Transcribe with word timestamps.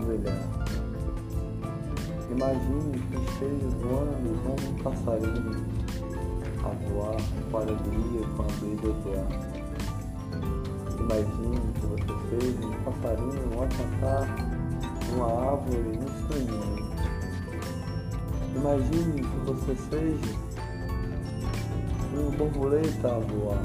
a. 0.00 0.68
Imagine 2.30 2.98
que 2.98 3.16
esteja 3.16 3.68
voando 3.80 4.30
como 4.42 4.62
um 4.68 4.74
passarinho 4.82 5.56
a 6.62 6.70
voar 6.88 7.16
com 7.50 7.56
alegria, 7.56 8.22
com 8.36 8.42
a 8.42 8.46
brisa 8.60 8.92
do 8.92 9.08
ar. 9.18 9.30
Imagine 11.00 11.60
que 11.74 11.86
você 11.86 12.12
seja 12.28 12.66
um 12.66 12.72
passarinho 12.84 13.62
a 13.62 13.66
cantar 13.66 14.24
uma 15.12 15.28
árvore 15.52 15.90
no 15.96 16.08
sonho. 16.28 16.88
Imagine 18.54 19.22
que 19.22 19.38
você 19.46 19.74
seja 19.88 20.32
uma 22.12 22.30
borboleta 22.36 23.08
a 23.08 23.18
voar. 23.18 23.62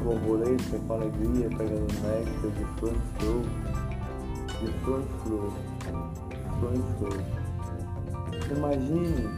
Uma 0.00 0.14
borboleta 0.14 0.78
com 0.86 0.94
alegria 0.94 1.48
pegando 1.48 1.92
néctar 2.02 2.50
de 2.50 2.64
flor 2.78 2.94
flor, 3.18 3.44
de 4.62 4.72
flor 4.84 5.02
em 6.70 6.82
flor. 6.98 7.18
Imagine 8.56 9.28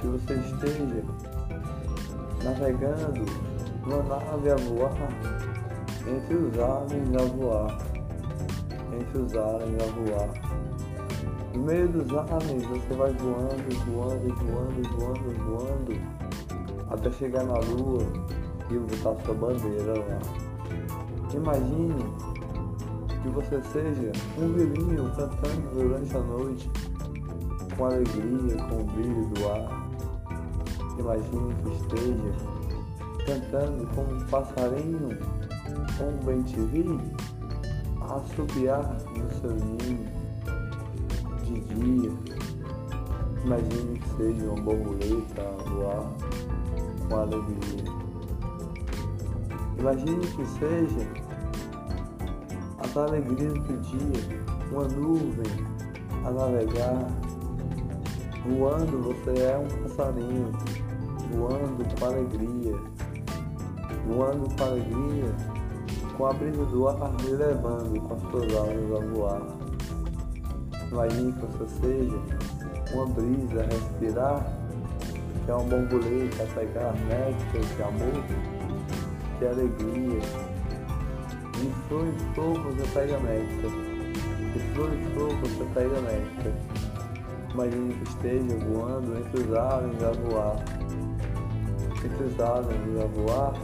que 0.00 0.06
você 0.08 0.34
esteja 0.34 1.04
navegando 2.42 3.24
numa 3.86 4.02
nave 4.02 4.50
a 4.50 4.56
voar 4.56 4.92
entre 6.08 6.34
os 6.34 6.58
ares 6.58 7.14
a 7.14 7.24
voar, 7.36 7.78
entre 8.92 9.18
os 9.18 9.36
ares 9.36 9.82
a 9.82 9.86
voar. 9.92 10.28
No 11.54 11.62
meio 11.62 11.88
dos 11.88 12.12
ares 12.12 12.66
você 12.66 12.94
vai 12.94 13.12
voando, 13.12 13.74
voando, 13.86 14.34
voando, 14.34 14.82
voando, 14.98 15.28
voando, 15.44 15.92
até 16.90 17.10
chegar 17.12 17.44
na 17.44 17.58
lua 17.58 18.02
e 18.70 18.78
botar 18.78 19.14
sua 19.24 19.34
bandeira 19.34 19.94
lá. 19.98 20.18
Imagine 21.34 22.25
que 23.26 23.32
você 23.32 23.60
seja 23.72 24.12
um 24.38 24.52
violino 24.52 25.10
cantando 25.16 25.68
durante 25.74 26.16
a 26.16 26.20
noite, 26.20 26.70
com 27.76 27.84
alegria, 27.86 28.56
com 28.68 28.80
o 28.80 28.84
brilho 28.84 29.26
do 29.26 29.48
ar. 29.48 29.90
Imagine 30.98 31.54
que 31.62 31.70
esteja 31.72 32.32
cantando 33.26 33.86
como 33.94 34.14
um 34.14 34.26
passarinho 34.26 35.18
um 36.00 36.24
bem 36.24 36.42
te 36.42 36.60
vi 36.60 37.00
assobiar 38.00 38.96
no 39.16 39.30
seu 39.40 39.50
ninho 39.50 40.06
de 41.42 41.60
dia. 41.60 42.12
Imagine 43.44 43.98
que 43.98 44.08
seja 44.16 44.46
uma 44.46 44.62
borboleta 44.62 45.42
a 45.42 45.62
voar 45.70 46.12
com 47.08 47.16
alegria. 47.16 47.96
Imagine 49.78 50.26
que 50.26 50.46
seja 50.46 51.25
as 52.96 53.10
alegrias 53.10 53.52
do 53.52 53.76
dia, 53.82 54.40
uma 54.72 54.84
nuvem 54.88 55.52
a 56.24 56.30
navegar. 56.30 57.06
Voando, 58.48 59.02
você 59.02 59.42
é 59.42 59.58
um 59.58 59.82
passarinho, 59.82 60.52
voando 61.30 61.84
com 61.98 62.04
alegria, 62.06 62.74
voando 64.06 64.56
com 64.56 64.64
alegria 64.64 65.56
com 66.16 66.26
a 66.26 66.32
brisa 66.32 66.64
do 66.64 66.88
ar 66.88 67.12
me 67.22 67.30
levando 67.30 68.00
com 68.00 68.14
as 68.14 68.20
suas 68.30 68.44
asas 68.44 68.92
a 68.92 69.12
voar. 69.12 69.42
Imagine 70.90 71.32
que 71.32 71.46
você 71.46 71.66
seja 71.80 72.16
uma 72.94 73.06
brisa 73.06 73.60
a 73.60 73.66
respirar, 73.66 74.46
que 75.44 75.50
é 75.50 75.54
uma 75.54 75.64
borboleta 75.64 76.42
a 76.42 76.46
pegar 76.54 76.94
néctar 77.04 77.76
de 77.76 77.82
amor, 77.82 78.22
de 79.38 79.46
alegria. 79.46 80.45
De 81.56 81.70
flor 81.88 82.06
em 82.06 82.34
flor 82.34 82.60
você 82.62 82.86
pega 82.92 83.18
néctar, 83.20 83.70
de 84.52 84.58
flor 84.74 84.92
em 84.92 85.04
flor 85.12 85.34
você 85.40 85.64
pega 85.74 86.00
néctar. 86.02 86.52
Imagine 87.54 87.94
que 87.94 88.10
esteja 88.10 88.58
voando 88.66 89.16
entre 89.18 89.40
os 89.40 89.54
aves 89.54 90.02
a 90.02 90.12
voar. 90.12 90.56
Entre 92.04 92.24
os 92.24 92.40
aves 92.40 92.76
a 93.00 93.06
voar, 93.06 93.54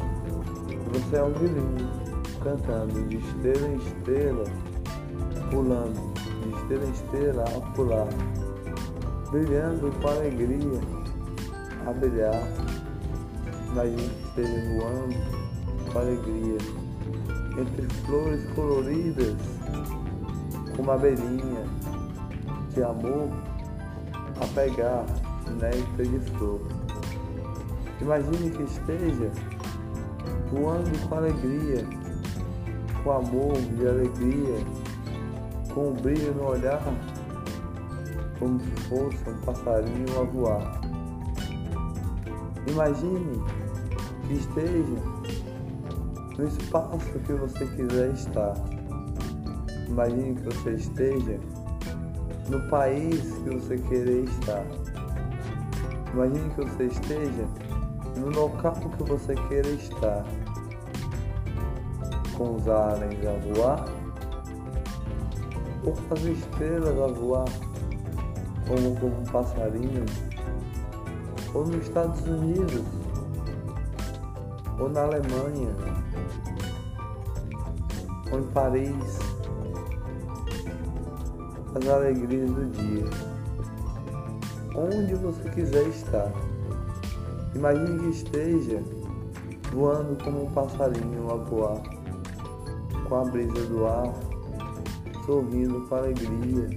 você 0.93 1.17
é 1.17 1.23
um 1.23 1.33
vilinho 1.33 1.91
cantando 2.43 3.03
de 3.09 3.17
estrela 3.17 3.69
em 3.69 3.77
estrela, 3.77 4.45
pulando, 5.51 6.15
de 6.43 6.49
estrela 6.57 6.85
em 6.87 6.91
estrela 6.91 7.45
a 7.45 7.61
pular, 7.73 8.09
brilhando 9.31 9.93
com 10.01 10.09
alegria 10.09 10.81
a 11.87 11.93
brilhar. 11.93 12.43
Imagine 13.73 14.09
que 14.09 14.29
esteja 14.29 14.75
voando 14.75 15.17
com 15.93 15.99
alegria, 15.99 16.59
entre 17.59 17.87
flores 18.07 18.45
coloridas, 18.55 19.37
como 20.77 20.93
abelhinha 20.93 21.65
de 22.75 22.83
amor 22.83 23.29
a 24.41 24.47
pegar 24.55 25.05
néctar 25.61 26.07
de 26.07 26.21
flor. 26.37 26.61
Imagine 28.01 28.51
que 28.51 28.63
esteja 28.63 29.31
voando 30.51 31.09
com 31.09 31.15
alegria 31.15 32.03
com 33.03 33.13
amor 33.13 33.57
e 33.57 33.87
alegria, 33.87 34.65
com 35.75 35.89
um 35.89 35.93
brilho 35.93 36.35
no 36.35 36.51
olhar, 36.51 36.83
como 38.39 38.61
se 38.61 38.71
fosse 38.89 39.29
um 39.29 39.41
passarinho 39.45 40.21
a 40.21 40.25
voar. 40.25 40.81
Imagine 42.69 43.43
que 44.27 44.35
esteja 44.35 45.12
no 46.43 46.49
espaço 46.49 47.19
que 47.25 47.33
você 47.35 47.65
quiser 47.67 48.11
estar. 48.11 48.55
Imagine 49.87 50.35
que 50.35 50.43
você 50.43 50.71
esteja 50.73 51.39
no 52.49 52.61
país 52.69 53.39
que 53.45 53.51
você 53.51 53.79
querer 53.79 54.25
estar. 54.25 54.65
Imagine 56.13 56.51
que 56.51 56.65
você 56.65 56.85
esteja 56.87 57.47
no 58.17 58.29
local 58.31 58.75
que 58.75 59.05
você 59.05 59.35
queira 59.49 59.69
estar 59.69 60.25
com 62.37 62.57
os 62.57 62.69
ares 62.69 63.19
a 63.25 63.55
voar, 63.55 63.85
ou 65.85 65.93
com 65.93 66.15
as 66.15 66.23
estrelas 66.23 66.99
a 66.99 67.07
voar, 67.07 67.45
como, 68.67 68.97
como 68.99 69.21
um 69.21 69.25
passarinho, 69.27 70.05
ou 71.55 71.67
nos 71.67 71.87
Estados 71.87 72.21
Unidos, 72.23 72.83
ou 74.81 74.89
na 74.89 75.03
Alemanha, 75.03 76.02
ou 78.33 78.43
Paris, 78.55 79.19
as 81.75 81.89
alegrias 81.89 82.51
do 82.51 82.67
dia. 82.71 83.05
Onde 84.75 85.15
você 85.15 85.51
quiser 85.51 85.87
estar. 85.89 86.33
Imagine 87.55 87.99
que 87.99 88.09
esteja 88.09 88.83
voando 89.73 90.17
como 90.25 90.45
um 90.45 90.51
passarinho 90.51 91.31
a 91.31 91.37
voar 91.37 91.83
com 93.13 93.17
a 93.17 93.25
brisa 93.25 93.67
do 93.67 93.87
ar, 93.87 94.15
sorrindo 95.27 95.87
com 95.87 95.95
alegria. 95.95 96.71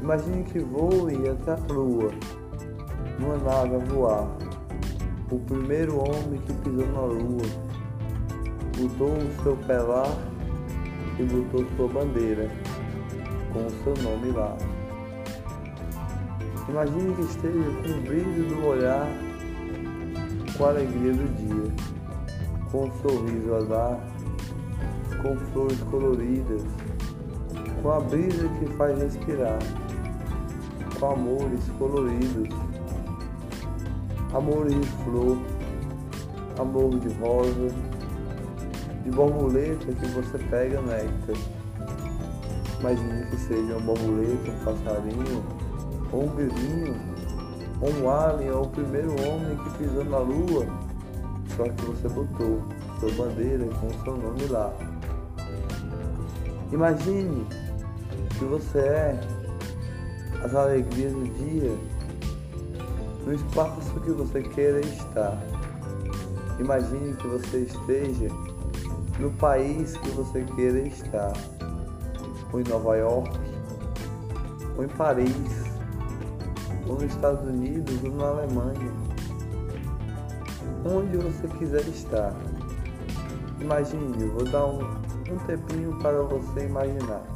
Imagine 0.00 0.44
que 0.44 0.60
voe 0.60 1.28
até 1.28 1.52
a 1.52 1.72
lua, 1.72 2.12
numa 3.18 3.36
nave 3.38 3.74
a 3.74 3.78
voar. 3.78 4.28
O 5.32 5.40
primeiro 5.40 5.96
homem 5.98 6.40
que 6.46 6.52
pisou 6.52 6.86
na 6.86 7.00
lua, 7.00 7.65
botou 8.76 9.08
o 9.08 9.42
seu 9.42 9.56
pé 9.66 9.78
lá 9.78 10.04
e 11.18 11.22
botou 11.24 11.66
sua 11.76 11.88
bandeira, 11.88 12.50
com 13.52 13.66
o 13.66 13.70
seu 13.82 14.04
nome 14.04 14.30
lá. 14.32 14.56
Imagine 16.68 17.14
que 17.14 17.22
esteja 17.22 17.70
com 17.82 17.98
o 17.98 18.00
brilho 18.02 18.48
do 18.48 18.66
olhar, 18.66 19.06
com 20.56 20.64
a 20.64 20.68
alegria 20.68 21.12
do 21.12 21.36
dia, 21.36 21.72
com 22.70 22.84
um 22.84 22.92
sorriso 23.02 23.54
a 23.54 23.60
dar 23.60 24.16
com 25.22 25.36
flores 25.52 25.80
coloridas, 25.90 26.62
com 27.82 27.90
a 27.90 28.00
brisa 28.00 28.48
que 28.58 28.66
faz 28.76 28.98
respirar, 29.00 29.58
com 31.00 31.12
amores 31.12 31.60
coloridos, 31.78 32.48
amores 34.34 34.74
de 34.74 34.86
flor, 35.04 35.38
amor 36.58 36.98
de 36.98 37.08
rosa, 37.14 37.74
de 39.06 39.12
borboleta 39.12 39.86
que 39.92 40.06
você 40.08 40.38
pega 40.50 40.82
néctar. 40.82 41.36
Imagine 42.80 43.26
que 43.30 43.36
seja 43.38 43.76
uma 43.76 43.80
borboleta, 43.80 44.50
um 44.50 44.64
passarinho, 44.64 45.44
ou 46.12 46.24
um 46.24 46.36
vizinho, 46.36 46.94
ou 47.80 47.90
um 48.02 48.10
alien, 48.10 48.50
ou 48.50 48.64
o 48.64 48.68
primeiro 48.68 49.10
homem 49.22 49.56
que 49.56 49.78
pisou 49.78 50.04
na 50.04 50.18
lua 50.18 50.66
só 51.56 51.64
que 51.64 51.84
você 51.86 52.08
botou 52.08 52.62
sua 53.00 53.10
bandeira 53.12 53.64
com 53.80 53.88
seu 54.04 54.16
nome 54.16 54.44
lá. 54.46 54.70
Imagine 56.70 57.46
que 58.38 58.44
você 58.44 58.78
é 58.78 59.20
as 60.44 60.54
alegrias 60.54 61.12
do 61.12 61.24
dia 61.34 61.74
no 63.24 63.32
espaço 63.32 64.00
que 64.00 64.10
você 64.10 64.42
queira 64.42 64.80
estar. 64.80 65.40
Imagine 66.58 67.14
que 67.14 67.26
você 67.26 67.60
esteja 67.60 68.28
no 69.18 69.30
país 69.32 69.96
que 69.96 70.10
você 70.10 70.44
queira 70.56 70.80
estar, 70.80 71.32
ou 72.52 72.60
em 72.60 72.64
Nova 72.64 72.96
York, 72.96 73.30
ou 74.76 74.84
em 74.84 74.88
Paris, 74.88 75.64
ou 76.86 76.94
nos 76.94 77.04
Estados 77.04 77.46
Unidos, 77.46 78.02
ou 78.04 78.10
na 78.12 78.26
Alemanha, 78.26 78.92
onde 80.84 81.16
você 81.16 81.48
quiser 81.58 81.86
estar. 81.88 82.34
Imagine, 83.60 84.28
vou 84.28 84.44
dar 84.44 84.66
um, 84.66 84.82
um 84.82 85.38
tempinho 85.46 85.98
para 85.98 86.22
você 86.22 86.66
imaginar. 86.66 87.35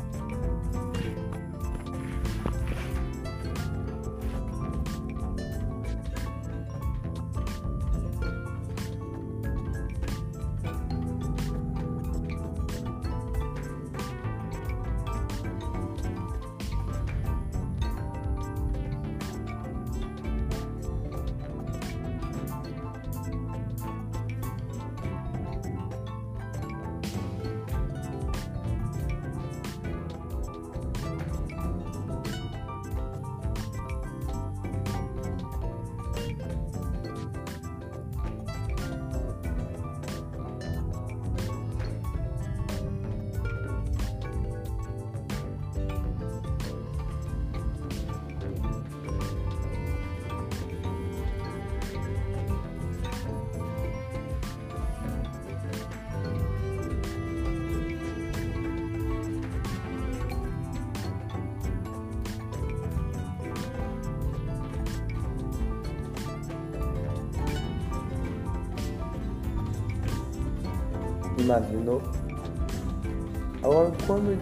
Imaginou? 71.50 72.00
Agora, 73.64 73.92
quando 74.06 74.38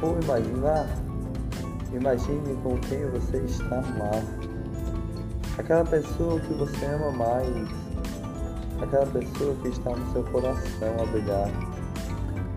for 0.00 0.20
imaginar, 0.24 0.88
imagine 1.92 2.56
com 2.64 2.76
quem 2.80 3.08
você 3.10 3.36
está 3.36 3.78
amado. 3.78 4.26
Aquela 5.56 5.84
pessoa 5.84 6.40
que 6.40 6.52
você 6.54 6.84
ama 6.86 7.12
mais. 7.12 7.68
Aquela 8.82 9.06
pessoa 9.06 9.54
que 9.62 9.68
está 9.68 9.90
no 9.90 10.12
seu 10.12 10.24
coração 10.24 10.88
a 11.00 11.06
brilhar. 11.12 11.48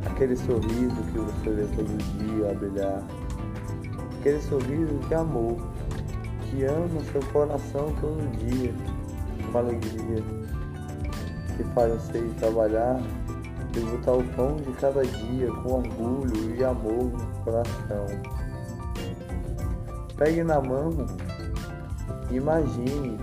Aquele 0.08 0.36
sorriso 0.36 0.96
que 1.14 1.20
você 1.20 1.50
vê 1.52 1.68
todo 1.76 1.96
dia 2.18 2.50
a 2.50 2.54
brilhar. 2.56 3.04
Aquele 4.20 4.42
sorriso 4.42 4.96
de 5.08 5.14
amor 5.14 5.58
que 6.50 6.64
ama 6.64 7.04
seu 7.12 7.22
coração 7.32 7.94
todo 8.02 8.38
dia 8.40 8.74
com 9.52 9.60
alegria. 9.60 10.24
Que 11.56 11.64
faz 11.76 11.94
você 11.94 12.18
ir 12.18 12.34
trabalhar 12.40 13.00
botar 13.80 14.14
o 14.14 14.24
pão 14.36 14.56
de 14.56 14.72
cada 14.74 15.04
dia 15.04 15.52
com 15.52 15.74
orgulho 15.74 16.56
e 16.56 16.64
amor 16.64 17.12
no 17.12 17.44
coração. 17.44 18.06
Pegue 20.18 20.44
na 20.44 20.62
mão 20.62 20.92
imagine 22.32 23.18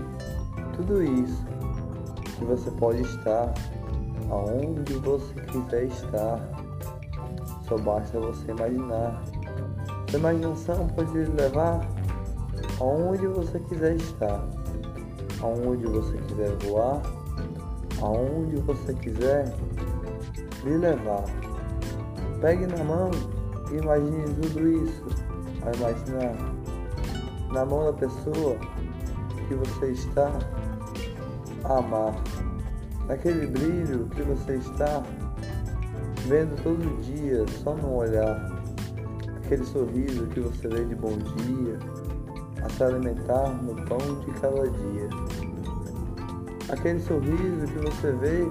tudo 0.75 1.03
isso 1.03 1.43
que 2.37 2.45
você 2.45 2.71
pode 2.71 3.01
estar 3.01 3.53
aonde 4.29 4.93
você 4.95 5.33
quiser 5.41 5.85
estar. 5.85 6.39
Só 7.67 7.77
basta 7.77 8.19
você 8.19 8.51
imaginar. 8.51 9.23
Sua 10.09 10.19
imaginação 10.19 10.87
pode 10.89 11.17
levar 11.17 11.87
aonde 12.79 13.25
você 13.27 13.59
quiser 13.59 13.95
estar, 13.95 14.43
aonde 15.41 15.85
você 15.85 16.17
quiser 16.17 16.51
voar, 16.65 17.01
aonde 18.01 18.57
você 18.57 18.93
quiser 18.93 19.53
lhe 20.63 20.77
levar. 20.77 21.23
Pegue 22.41 22.65
na 22.67 22.83
mão 22.83 23.11
e 23.71 23.77
imagine 23.77 24.23
tudo 24.41 24.67
isso. 24.85 25.03
A 25.65 25.75
imaginar 25.77 26.35
na 27.51 27.65
mão 27.65 27.85
da 27.85 27.93
pessoa 27.93 28.57
que 29.47 29.55
você 29.55 29.91
está 29.91 30.31
a 31.63 31.77
amar. 31.77 32.13
Naquele 33.07 33.47
brilho 33.47 34.07
que 34.07 34.21
você 34.23 34.55
está 34.55 35.03
vendo 36.27 36.61
todo 36.63 37.01
dia, 37.01 37.45
só 37.63 37.75
no 37.75 37.95
olhar. 37.95 38.51
Aquele 39.37 39.65
sorriso 39.65 40.25
que 40.27 40.39
você 40.39 40.67
vê 40.67 40.85
de 40.85 40.95
bom 40.95 41.17
dia, 41.17 41.77
a 42.63 42.69
se 42.69 42.83
alimentar 42.83 43.49
no 43.61 43.75
pão 43.85 44.19
de 44.21 44.31
cada 44.39 44.69
dia. 44.69 45.09
Aquele 46.69 46.99
sorriso 47.01 47.67
que 47.67 47.79
você 47.79 48.11
vê 48.13 48.47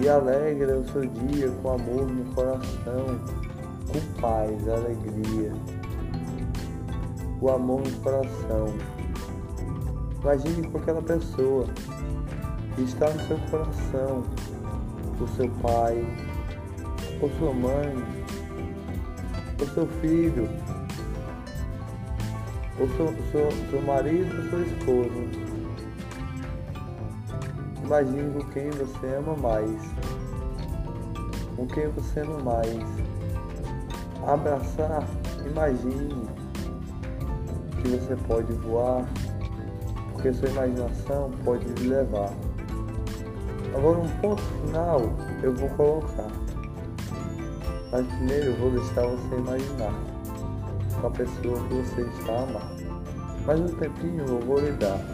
e 0.00 0.08
alegra 0.08 0.78
o 0.78 0.88
seu 0.88 1.06
dia 1.06 1.50
com 1.62 1.72
amor 1.72 2.06
no 2.06 2.24
coração, 2.34 3.20
com 3.88 4.20
paz, 4.20 4.68
alegria. 4.68 5.52
O 7.40 7.50
amor 7.50 7.80
no 7.80 8.00
coração. 8.00 8.74
Imagine 10.20 10.68
com 10.68 10.78
aquela 10.78 11.02
pessoa 11.02 11.66
que 12.74 12.82
está 12.82 13.10
no 13.10 13.20
seu 13.26 13.38
coração, 13.50 14.24
o 15.20 15.28
seu 15.36 15.48
pai, 15.62 16.04
ou 17.20 17.30
sua 17.38 17.52
mãe, 17.52 17.94
o 19.60 19.74
seu 19.74 19.86
filho, 20.00 20.48
o 22.80 22.96
seu, 22.96 23.14
seu, 23.30 23.70
seu 23.70 23.82
marido, 23.82 24.34
ou 24.36 24.50
sua 24.50 24.60
esposa 24.62 25.43
Imagine 27.84 28.32
com 28.32 28.50
quem 28.50 28.70
você 28.70 29.06
ama 29.14 29.36
mais. 29.36 29.82
Com 31.54 31.66
quem 31.66 31.88
você 31.88 32.20
ama 32.20 32.38
mais. 32.38 32.82
Abraçar, 34.26 35.06
imagine 35.44 36.26
que 37.82 37.88
você 37.88 38.16
pode 38.26 38.50
voar, 38.54 39.04
porque 40.12 40.32
sua 40.32 40.48
imaginação 40.48 41.30
pode 41.44 41.66
lhe 41.66 41.88
levar. 41.88 42.32
Agora 43.76 43.98
um 43.98 44.08
ponto 44.20 44.42
final 44.42 45.02
eu 45.42 45.54
vou 45.54 45.68
colocar. 45.70 46.30
Mas 47.92 48.06
primeiro 48.06 48.46
eu 48.46 48.56
vou 48.56 48.70
deixar 48.70 49.06
você 49.06 49.36
imaginar 49.36 49.92
com 51.00 51.06
a 51.06 51.10
pessoa 51.10 51.60
que 51.68 51.74
você 51.74 52.00
está 52.00 52.44
amando. 52.44 53.44
Mais 53.44 53.60
um 53.60 53.68
tempinho 53.76 54.24
eu 54.26 54.40
vou 54.40 54.58
lhe 54.58 54.72
dar. 54.72 55.13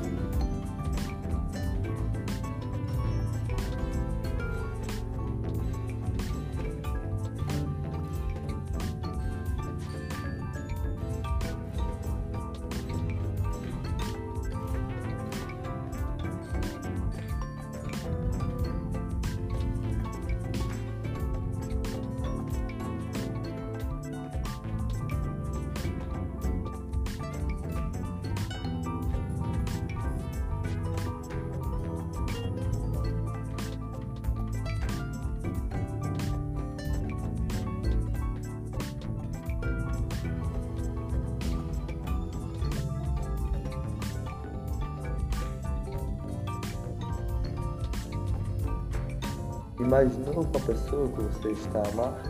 Imaginou 49.80 50.44
com 50.44 50.58
a 50.58 50.60
pessoa 50.60 51.08
que 51.08 51.22
você 51.22 51.48
está 51.52 51.78
a 51.80 51.88
amar? 51.88 52.22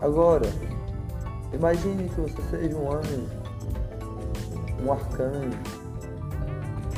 Agora, 0.00 0.46
imagine 1.52 2.08
que 2.08 2.20
você 2.20 2.42
seja 2.50 2.76
um 2.76 2.92
anjo, 2.92 3.26
um 4.84 4.92
arcanjo, 4.92 5.56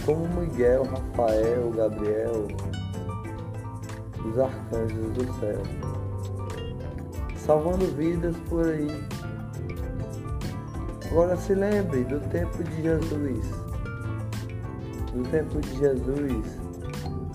como 0.07 0.27
Miguel, 0.29 0.85
Rafael, 0.85 1.71
Gabriel, 1.77 2.47
os 4.25 4.39
arcanjos 4.39 5.13
do 5.13 5.41
céu, 5.41 5.63
salvando 7.37 7.87
vidas 7.97 8.35
por 8.49 8.67
aí. 8.67 9.07
Agora 11.11 11.37
se 11.37 11.55
lembre 11.55 12.05
do 12.05 12.19
tempo 12.31 12.65
de 12.65 12.83
Jesus, 12.83 13.47
do 15.13 15.23
tempo 15.31 15.61
de 15.61 15.79
Jesus 15.79 16.47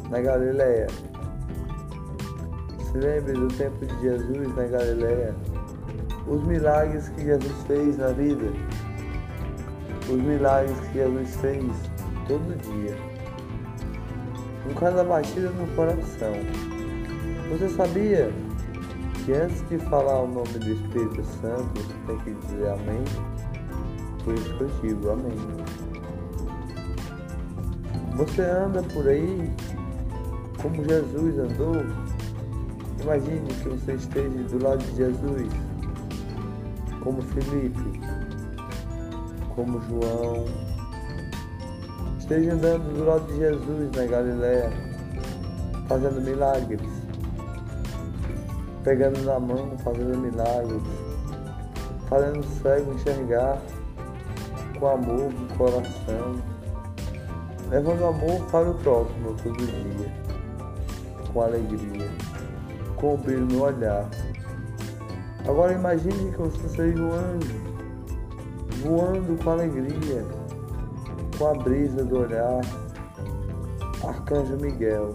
na 0.10 0.22
Galileia. 0.22 0.88
Lembre 2.96 3.34
do 3.34 3.50
tempo 3.50 3.86
de 3.86 4.02
Jesus 4.02 4.56
na 4.56 4.64
Galileia, 4.64 5.36
os 6.25 6.42
milagres 6.46 7.10
que 7.10 7.25
Jesus 7.25 7.52
fez 7.68 7.98
na 7.98 8.08
vida, 8.08 8.54
os 10.10 10.22
milagres 10.22 10.80
que 10.80 10.94
Jesus 10.94 11.36
fez 11.36 11.66
todo 12.25 12.58
dia, 12.62 12.96
com 14.64 14.74
cada 14.75 15.04
batida 15.04 15.50
no 15.50 15.68
coração. 15.75 16.34
Você 17.50 17.68
sabia 17.68 18.32
que 19.25 19.34
antes 19.34 19.68
de 19.68 19.78
falar 19.90 20.22
o 20.22 20.28
nome 20.28 20.54
do 20.54 20.72
Espírito 20.72 21.22
Santo, 21.42 21.70
você 21.75 21.94
tem 22.08 22.20
que 22.20 22.48
dizer 22.48 22.70
amém? 22.70 23.04
Por 24.24 24.36
isso 24.36 24.54
que 24.58 24.62
eu 24.64 24.70
digo 24.82 25.10
amém. 25.10 25.38
Você 28.16 28.42
anda 28.42 28.82
por 28.84 29.06
aí 29.06 29.52
como 30.62 30.82
Jesus 30.82 31.40
andou. 31.40 32.04
Imagine 33.05 33.47
que 33.62 33.69
você 33.69 33.93
esteja 33.93 34.29
do 34.29 34.63
lado 34.63 34.79
de 34.79 34.95
Jesus, 34.95 35.53
como 37.03 37.21
Felipe, 37.21 38.01
como 39.53 39.79
João. 39.81 40.45
Esteja 42.17 42.53
andando 42.53 42.97
do 42.97 43.05
lado 43.05 43.27
de 43.27 43.38
Jesus 43.38 43.91
na 43.91 44.05
Galiléia, 44.07 44.71
fazendo 45.88 46.19
milagres, 46.19 46.81
pegando 48.83 49.21
na 49.21 49.39
mão, 49.39 49.77
fazendo 49.83 50.17
milagres, 50.17 50.81
fazendo 52.09 52.39
o 52.39 52.43
cego 52.43 52.91
enxergar 52.91 53.62
com 54.79 54.88
amor 54.88 55.31
no 55.31 55.55
coração, 55.55 56.41
levando 57.69 58.03
amor 58.03 58.41
para 58.50 58.67
o 58.67 58.74
próximo 58.74 59.35
todo 59.43 59.57
dia, 59.57 60.12
com 61.31 61.41
alegria, 61.43 62.09
brilho 63.18 63.46
no 63.46 63.64
olhar. 63.64 64.10
Agora 65.48 65.74
imagine 65.74 66.32
que 66.32 66.38
você 66.38 66.68
um 67.02 67.14
anjo, 67.14 67.62
voando 68.82 69.44
com 69.44 69.52
alegria, 69.52 70.25
com 71.38 71.48
a 71.48 71.54
brisa 71.54 72.04
do 72.04 72.20
olhar, 72.20 72.62
Arcanjo 74.04 74.58
Miguel, 74.58 75.14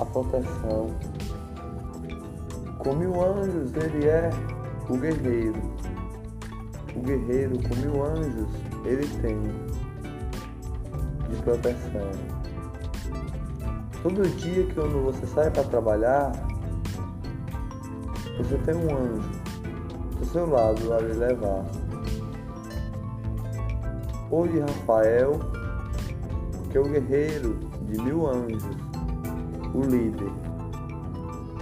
a 0.00 0.04
proteção. 0.04 0.90
Com 2.78 2.94
mil 2.94 3.22
anjos 3.22 3.74
ele 3.74 4.08
é 4.08 4.30
o 4.88 4.96
guerreiro 4.96 5.70
o 6.96 7.00
guerreiro 7.00 7.56
com 7.68 7.74
mil 7.76 8.04
anjos 8.04 8.48
ele 8.84 9.06
tem 9.22 9.38
de 11.28 11.42
proteção. 11.42 12.39
Todo 14.02 14.28
dia 14.36 14.64
que 14.64 14.74
quando 14.74 15.04
você 15.04 15.26
sai 15.26 15.50
para 15.50 15.64
trabalhar, 15.64 16.32
você 18.38 18.56
tem 18.58 18.74
um 18.74 18.96
anjo 18.96 19.30
do 20.18 20.24
seu 20.26 20.48
lado 20.48 20.92
a 20.92 21.00
lhe 21.00 21.12
levar. 21.12 21.64
Ou 24.30 24.46
de 24.46 24.60
Rafael, 24.60 25.40
que 26.70 26.78
é 26.78 26.80
o 26.80 26.84
guerreiro 26.84 27.58
de 27.86 28.00
mil 28.00 28.26
anjos, 28.26 28.64
o 29.74 29.82
líder. 29.82 30.32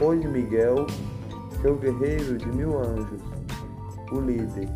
Ou 0.01 0.15
de 0.15 0.29
Miguel, 0.29 0.87
que 1.61 1.67
é 1.67 1.71
o 1.71 1.77
guerreiro 1.77 2.39
de 2.39 2.49
mil 2.49 2.79
anjos, 2.79 3.21
o 4.13 4.21
líder 4.21 4.69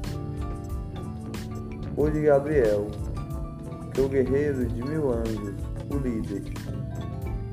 ou 1.97 2.11
de 2.11 2.23
Gabriel, 2.23 2.87
que 3.93 4.01
é 4.01 4.05
o 4.05 4.09
guerreiro 4.09 4.67
de 4.67 4.83
mil 4.83 5.13
anjos, 5.13 5.55
o 5.91 5.97
líder. 5.97 6.43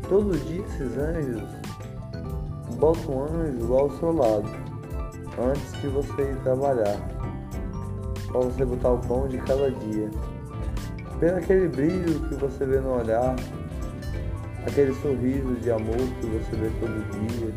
Todo 0.10 0.36
dia 0.40 0.64
esses 0.64 0.98
anjos 0.98 1.44
botam 2.80 3.14
um 3.14 3.24
anjo 3.26 3.74
ao 3.76 3.92
seu 3.92 4.12
lado, 4.12 4.50
antes 5.40 5.72
de 5.82 5.88
você 5.88 6.32
ir 6.32 6.36
trabalhar, 6.38 6.98
para 8.26 8.40
você 8.40 8.66
botar 8.66 8.94
o 8.94 8.98
pão 8.98 9.28
de 9.28 9.38
cada 9.38 9.70
dia. 9.70 10.10
Pelo 11.20 11.38
aquele 11.38 11.68
brilho 11.68 12.28
que 12.28 12.34
você 12.34 12.66
vê 12.66 12.80
no 12.80 12.98
olhar, 12.98 13.36
aquele 14.66 14.96
sorriso 14.96 15.54
de 15.62 15.70
amor 15.70 15.98
que 16.20 16.26
você 16.26 16.56
vê 16.56 16.72
todo 16.80 17.30
dia, 17.30 17.54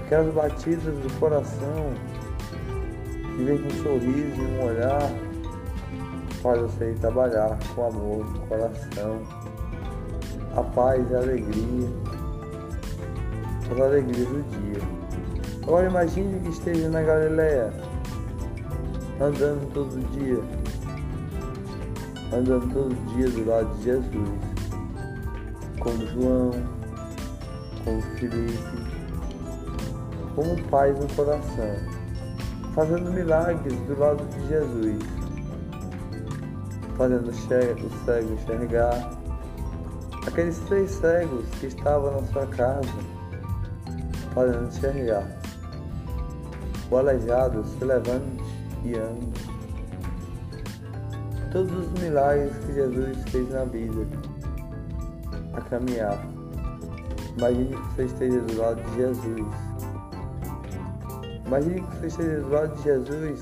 aquelas 0.00 0.32
batidas 0.32 0.94
do 0.94 1.20
coração 1.20 1.92
que 3.36 3.44
vem 3.44 3.58
com 3.58 3.66
um 3.68 3.82
sorriso 3.82 4.40
e 4.40 4.46
um 4.46 4.64
olhar 4.64 5.12
faz 6.42 6.58
você 6.62 6.92
ir 6.92 6.98
trabalhar 7.00 7.58
com 7.74 7.86
amor 7.86 8.24
no 8.24 8.40
coração, 8.46 9.20
a 10.58 10.62
paz 10.64 11.08
e 11.10 11.14
a 11.14 11.18
alegria, 11.18 11.88
as 13.70 13.80
alegrias 13.80 14.28
do 14.28 14.42
dia. 14.50 14.82
Agora 15.62 15.86
imagine 15.86 16.40
que 16.40 16.48
esteja 16.48 16.88
na 16.88 17.02
Galileia, 17.02 17.72
andando 19.20 19.72
todo 19.72 20.10
dia, 20.10 20.40
andando 22.32 22.72
todo 22.72 22.94
dia 23.14 23.28
do 23.28 23.48
lado 23.48 23.76
de 23.76 23.84
Jesus, 23.84 24.28
como 25.78 26.06
João, 26.06 26.50
como 27.84 28.02
Felipe, 28.16 28.88
como 30.34 30.60
paz 30.64 30.98
no 30.98 31.06
coração, 31.14 31.76
fazendo 32.74 33.12
milagres 33.12 33.78
do 33.80 33.98
lado 33.98 34.24
de 34.24 34.48
Jesus. 34.48 35.18
Fazendo 36.96 37.30
o 37.30 37.32
cego 37.32 38.34
enxergar. 38.34 39.17
Aqueles 40.28 40.58
três 40.68 40.90
cegos 40.90 41.46
que 41.58 41.68
estavam 41.68 42.20
na 42.20 42.26
sua 42.26 42.46
casa, 42.48 42.82
fazendo 44.34 44.68
enxergar. 44.68 45.26
O 46.90 46.96
aleijado 46.98 47.64
se 47.64 47.82
levante 47.82 48.44
e 48.84 48.94
ande. 48.94 49.32
Todos 51.50 51.72
os 51.72 51.90
milagres 51.98 52.52
que 52.58 52.74
Jesus 52.74 53.16
fez 53.30 53.48
na 53.48 53.64
vida, 53.64 54.06
a 55.54 55.62
caminhar. 55.62 56.22
Imagine 57.38 57.74
que 57.74 57.94
você 57.94 58.04
esteja 58.04 58.40
do 58.42 58.58
lado 58.58 58.82
de 58.82 58.96
Jesus. 58.96 59.46
Imagine 61.46 61.80
que 61.80 61.96
você 61.96 62.06
esteja 62.08 62.40
do 62.42 62.50
lado 62.50 62.76
de 62.76 62.82
Jesus, 62.82 63.40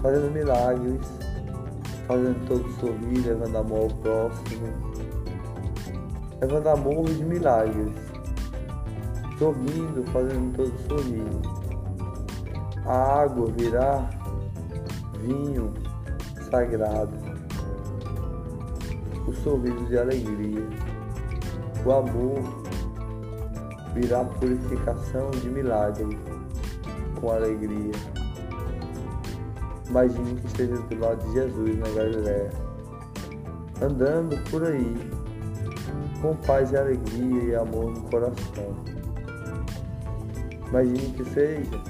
fazendo 0.00 0.30
milagres 0.30 1.22
fazendo 2.06 2.46
todos 2.46 2.74
sorrir, 2.76 3.26
levando 3.26 3.56
amor 3.56 3.82
ao 3.84 3.98
próximo, 3.98 4.68
levando 6.42 6.66
amor 6.66 7.04
de 7.04 7.24
milagres, 7.24 7.92
sorrindo, 9.38 10.02
fazendo 10.12 10.56
todos 10.56 10.80
sorrir. 10.88 11.24
A 12.84 13.22
água 13.22 13.46
virá 13.56 14.10
vinho 15.20 15.72
sagrado, 16.50 17.14
o 19.24 19.32
sorriso 19.32 19.86
de 19.86 19.96
alegria, 19.96 20.66
o 21.86 21.92
amor 21.92 22.42
virá 23.94 24.24
purificação 24.24 25.30
de 25.30 25.48
milagre 25.48 26.18
com 27.20 27.30
alegria. 27.30 27.92
Imagine 29.88 30.40
que 30.40 30.46
esteja 30.48 30.76
do 30.76 30.98
lado 30.98 31.22
de 31.22 31.34
Jesus 31.34 31.78
na 31.78 31.88
Galiléia, 31.90 32.50
andando 33.80 34.36
por 34.50 34.64
aí, 34.64 35.11
com 36.22 36.36
paz 36.36 36.70
e 36.70 36.76
alegria 36.76 37.42
e 37.42 37.54
amor 37.54 37.90
no 37.90 38.02
coração. 38.02 38.76
Imagine 40.68 41.12
que 41.14 41.24
seja 41.24 41.82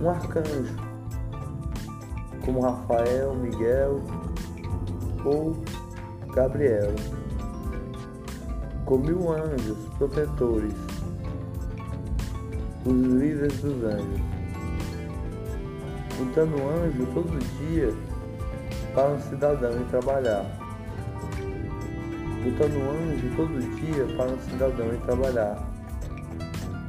um 0.00 0.10
arcanjo, 0.10 0.76
como 2.44 2.60
Rafael, 2.60 3.34
Miguel 3.34 4.00
ou 5.24 5.56
Gabriel, 6.34 6.94
com 8.84 8.98
mil 8.98 9.32
anjos 9.32 9.78
protetores, 9.96 10.74
os 12.84 12.92
líderes 12.92 13.58
dos 13.60 13.82
anjos 13.82 14.28
botando 16.18 16.56
anjo 16.68 17.06
todo 17.14 17.38
dia 17.58 17.94
para 18.92 19.08
um 19.10 19.20
cidadão 19.20 19.72
ir 19.72 19.84
trabalhar. 19.86 20.67
Botando 22.44 22.76
um 22.76 22.90
anjo 22.90 23.36
todo 23.36 23.76
dia 23.76 24.04
para 24.16 24.30
um 24.30 24.38
cidadão 24.38 24.86
ir 24.92 25.00
trabalhar 25.00 25.58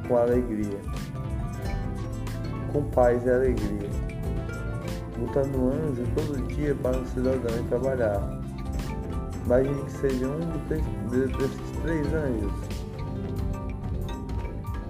com 0.06 0.16
alegria, 0.16 0.78
com 2.72 2.82
paz 2.90 3.24
e 3.24 3.30
alegria, 3.30 3.90
botando 5.18 5.56
um 5.56 5.68
anjo 5.68 6.04
todo 6.14 6.46
dia 6.48 6.74
para 6.76 6.96
um 6.96 7.06
cidadão 7.06 7.56
ir 7.56 7.68
trabalhar. 7.68 8.40
Imagine 9.46 9.82
que 9.82 9.90
seja 9.92 10.26
um 10.28 11.08
desses 11.08 11.60
três 11.82 12.06
anjos 12.14 12.70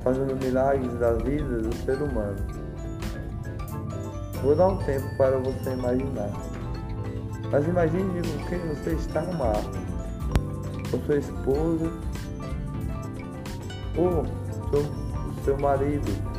fazendo 0.02 0.36
milagres 0.42 0.92
da 0.98 1.12
vida 1.12 1.58
do 1.58 1.74
ser 1.84 2.00
humano. 2.02 2.36
Vou 4.42 4.56
dar 4.56 4.68
um 4.68 4.76
tempo 4.78 5.06
para 5.16 5.38
você 5.38 5.70
imaginar. 5.72 6.30
Mas 7.50 7.66
imagine 7.66 8.22
com 8.22 8.46
quem 8.48 8.58
você 8.60 8.92
está 8.92 9.20
no 9.22 9.34
mar. 9.34 9.62
Com 10.90 11.00
sua 11.06 11.16
esposa 11.16 11.92
ou 13.96 14.24
seu, 14.70 15.44
seu 15.44 15.58
marido 15.58 16.29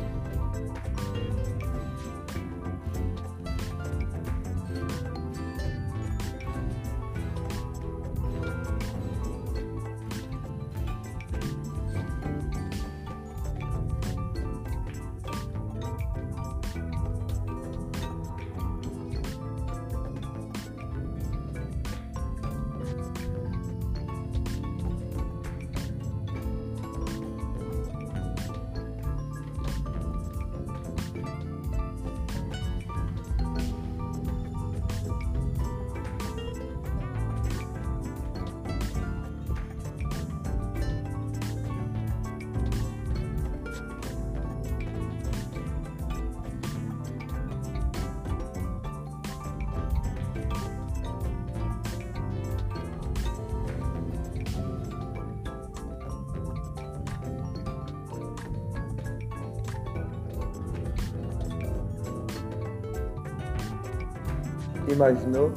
Imaginou? 64.91 65.53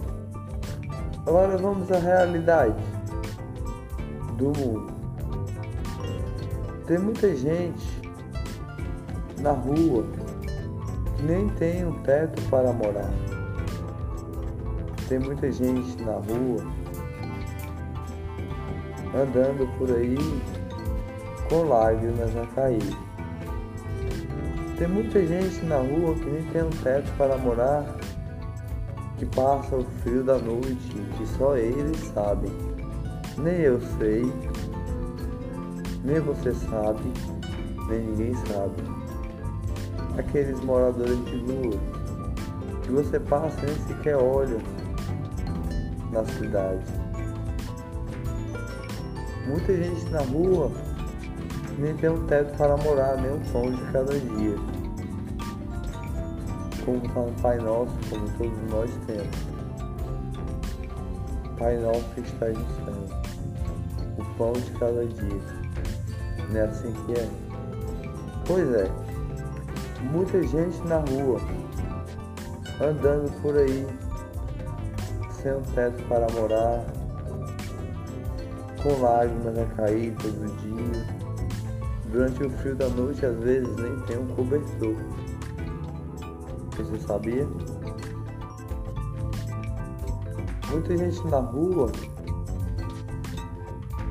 Agora 1.26 1.56
vamos 1.56 1.90
à 1.90 1.98
realidade 1.98 2.76
do 4.38 4.46
mundo. 4.46 4.92
Tem 6.86 6.98
muita 6.98 7.34
gente 7.34 7.84
na 9.40 9.50
rua 9.50 10.04
que 11.16 11.22
nem 11.22 11.48
tem 11.50 11.84
um 11.84 12.00
teto 12.02 12.40
para 12.48 12.72
morar. 12.72 13.10
Tem 15.08 15.18
muita 15.18 15.50
gente 15.50 16.00
na 16.02 16.12
rua 16.12 16.64
andando 19.14 19.66
por 19.78 19.90
aí 19.90 20.16
com 21.48 21.64
lágrimas 21.64 22.36
a 22.36 22.46
cair. 22.54 22.96
Tem 24.78 24.88
muita 24.88 25.24
gente 25.26 25.64
na 25.64 25.78
rua 25.78 26.14
que 26.14 26.24
nem 26.24 26.42
tem 26.44 26.62
um 26.62 26.70
teto 26.70 27.10
para 27.16 27.36
morar 27.38 27.84
que 29.18 29.26
passa 29.26 29.76
o 29.76 29.84
frio 30.02 30.24
da 30.24 30.38
noite, 30.38 30.94
que 31.16 31.26
só 31.38 31.56
eles 31.56 31.98
sabem. 32.12 32.52
Nem 33.38 33.60
eu 33.60 33.80
sei, 33.98 34.32
nem 36.04 36.20
você 36.20 36.54
sabe, 36.54 37.02
nem 37.88 38.00
ninguém 38.00 38.34
sabe. 38.34 38.74
Aqueles 40.18 40.60
moradores 40.60 41.24
de 41.24 41.36
rua 41.38 41.78
que 42.82 42.92
você 42.92 43.18
passa 43.18 43.56
nem 43.64 43.74
sequer 43.86 44.16
olha 44.16 44.58
na 46.12 46.24
cidade. 46.24 46.84
Muita 49.46 49.74
gente 49.74 50.08
na 50.10 50.20
rua 50.20 50.70
nem 51.78 51.94
tem 51.96 52.10
um 52.10 52.24
teto 52.26 52.56
para 52.56 52.76
morar, 52.76 53.16
nem 53.20 53.32
um 53.32 53.40
pão 53.52 53.70
de 53.70 53.82
cada 53.92 54.12
dia 54.12 54.73
como 56.84 56.98
está 56.98 57.20
no 57.20 57.32
Pai 57.40 57.58
Nosso, 57.58 57.92
como 58.10 58.28
todos 58.38 58.70
nós 58.70 58.90
temos. 59.06 59.54
Pai 61.58 61.78
Nosso 61.78 62.04
que 62.14 62.20
estás 62.20 62.56
no 62.56 62.64
céu, 62.84 63.18
o 64.18 64.24
pão 64.36 64.52
de 64.52 64.70
cada 64.72 65.04
dia. 65.06 65.64
Não 66.50 66.60
é 66.60 66.64
assim 66.64 66.92
que 67.06 67.12
é? 67.12 67.28
Pois 68.46 68.68
é, 68.74 68.90
muita 70.12 70.42
gente 70.42 70.78
na 70.86 70.98
rua, 70.98 71.40
andando 72.80 73.30
por 73.40 73.56
aí, 73.56 73.86
sem 75.40 75.52
um 75.52 75.62
teto 75.74 76.02
para 76.08 76.26
morar, 76.32 76.84
com 78.82 79.00
lágrimas 79.00 79.58
a 79.58 79.64
cair 79.76 80.14
todo 80.16 80.56
dia. 80.58 81.24
Durante 82.12 82.44
o 82.44 82.50
frio 82.50 82.76
da 82.76 82.88
noite, 82.90 83.24
às 83.24 83.36
vezes 83.38 83.74
nem 83.76 83.98
tem 84.02 84.18
um 84.18 84.26
cobertor. 84.36 84.94
Você 86.76 86.98
sabia? 86.98 87.46
Muita 90.70 90.96
gente 90.96 91.26
na 91.28 91.38
rua 91.38 91.90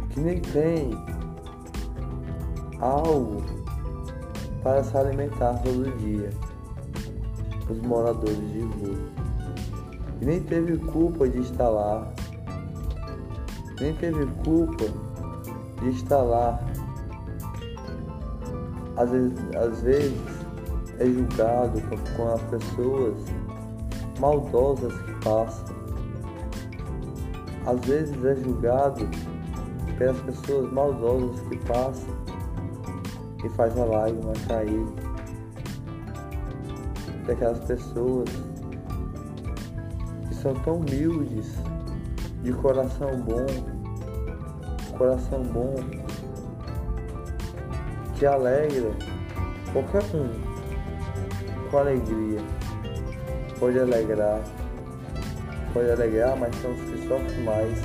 que 0.10 0.20
nem 0.22 0.40
tem 0.40 0.92
algo 2.80 3.44
para 4.62 4.82
se 4.82 4.96
alimentar 4.96 5.56
todo 5.62 5.92
dia. 5.98 6.30
Os 7.70 7.82
moradores 7.82 8.38
de 8.38 8.62
rua. 8.62 8.98
E 10.22 10.26
nem 10.26 10.42
teve 10.42 10.78
culpa 10.78 11.28
de 11.28 11.40
estar 11.40 11.68
lá. 11.68 12.14
Nem 13.82 13.94
teve 13.96 14.26
culpa 14.46 14.86
de 15.82 15.90
estar 15.90 16.22
lá. 16.22 16.60
Às 18.96 19.10
vezes, 19.12 19.34
às 19.56 19.82
vezes 19.82 20.33
é 21.00 21.06
julgado 21.06 21.82
com 22.16 22.34
as 22.34 22.42
pessoas 22.44 23.16
maldosas 24.20 24.94
que 25.02 25.12
passam. 25.24 25.76
Às 27.66 27.80
vezes 27.86 28.24
é 28.26 28.36
julgado 28.36 29.10
pelas 29.98 30.20
pessoas 30.22 30.72
maldosas 30.72 31.40
que 31.48 31.58
passam 31.66 32.16
e 33.44 33.50
faz 33.50 33.78
a 33.78 33.86
lágrima 33.86 34.34
cair. 34.48 34.86
Daquelas 37.26 37.60
pessoas 37.60 38.30
que 40.28 40.36
são 40.36 40.54
tão 40.56 40.76
humildes, 40.76 41.56
de 42.44 42.52
coração 42.52 43.12
bom, 43.22 43.46
coração 44.98 45.42
bom, 45.44 45.76
que 48.16 48.26
alegra 48.26 48.92
qualquer 49.72 50.04
um 50.14 50.53
com 51.74 51.80
alegria. 51.80 52.40
Pode 53.60 53.80
alegrar, 53.80 54.40
pode 55.74 55.90
alegrar, 55.90 56.38
mas 56.38 56.56
são 56.62 56.72
os 56.72 56.80
que 56.82 57.08
sofrem 57.08 57.44
mais. 57.44 57.80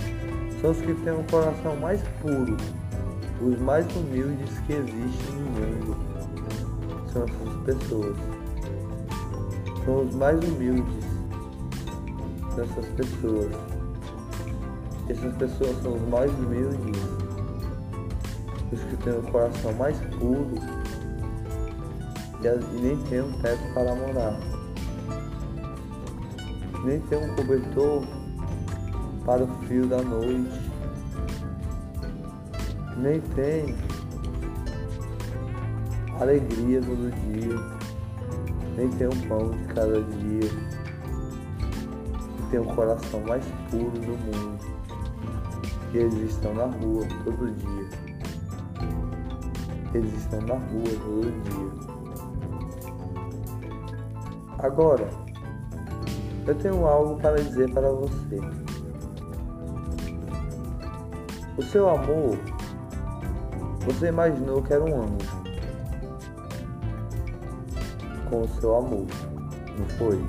São 0.61 0.73
os 0.73 0.79
que 0.79 0.93
têm 0.93 1.15
o 1.15 1.21
um 1.21 1.25
coração 1.25 1.75
mais 1.77 2.03
puro, 2.21 2.55
os 3.41 3.59
mais 3.61 3.87
humildes 3.97 4.59
que 4.67 4.75
existem 4.75 5.35
no 5.37 5.51
mundo. 5.53 5.97
São 7.11 7.25
essas 7.25 7.63
pessoas. 7.65 8.17
São 9.87 10.03
os 10.03 10.15
mais 10.15 10.39
humildes 10.45 11.05
dessas 12.57 12.87
pessoas. 12.89 13.53
Essas 15.09 15.35
pessoas 15.37 15.83
são 15.83 15.95
os 15.95 16.09
mais 16.11 16.31
humildes, 16.33 17.01
os 18.71 18.81
que 18.81 18.97
têm 18.99 19.15
o 19.15 19.23
coração 19.23 19.73
mais 19.73 19.97
puro 20.19 20.78
e 22.41 22.81
nem 22.81 22.97
tem 23.05 23.21
um 23.21 23.33
teto 23.41 23.73
para 23.75 23.95
morar, 23.95 24.39
nem 26.85 27.01
tem 27.01 27.19
um 27.19 27.35
cobertor 27.35 28.05
para 29.25 29.43
o 29.43 29.49
frio 29.65 29.87
da 29.87 30.01
noite, 30.03 30.71
nem 32.97 33.21
tem 33.21 33.75
alegria 36.21 36.81
todo 36.81 37.11
dia, 37.11 37.79
nem 38.77 38.89
tem 38.91 39.09
um 39.09 39.29
pão 39.29 39.51
de 39.51 39.65
cada 39.75 40.01
dia, 40.03 40.51
tem 42.51 42.61
o 42.61 42.65
coração 42.65 43.21
mais 43.27 43.45
puro 43.71 43.91
do 43.91 44.17
mundo. 44.17 44.59
E 45.93 45.99
eles 45.99 46.31
estão 46.31 46.55
na 46.55 46.65
rua 46.65 47.07
todo 47.25 47.51
dia. 47.57 47.89
Eles 49.95 50.15
estão 50.19 50.41
na 50.43 50.55
rua 50.55 50.85
todo 51.05 51.33
dia. 51.45 51.98
Agora, 54.59 55.09
eu 56.47 56.55
tenho 56.57 56.85
algo 56.85 57.17
para 57.21 57.37
dizer 57.37 57.73
para 57.73 57.91
você. 57.91 58.41
O 61.57 61.63
seu 61.63 61.89
amor, 61.89 62.37
você 63.85 64.09
imaginou 64.09 64.63
que 64.63 64.73
era 64.73 64.83
um 64.83 65.03
anjo 65.03 65.39
com 68.29 68.43
o 68.43 68.49
seu 68.49 68.77
amor, 68.77 69.07
não 69.79 69.87
foi? 69.97 70.25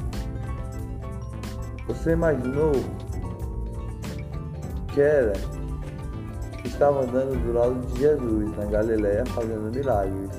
Você 1.88 2.12
imaginou 2.12 2.72
que 4.94 5.02
era 5.02 5.34
que 6.62 6.68
estava 6.68 7.02
andando 7.04 7.36
do 7.44 7.54
lado 7.54 7.76
de 7.88 8.00
Jesus 8.00 8.58
na 8.58 8.66
Galiléia 8.66 9.26
fazendo 9.28 9.72
milagres. 9.74 10.30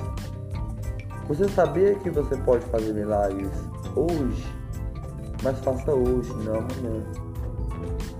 Você 1.27 1.49
sabia 1.49 1.95
que 1.97 2.11
você 2.11 2.37
pode 2.37 2.65
fazer 2.67 2.93
milagres 2.93 3.70
hoje, 3.97 4.47
mas 5.43 5.59
faça 5.61 5.93
hoje, 5.93 6.33
não 6.45 6.57
amanhã. 6.57 7.03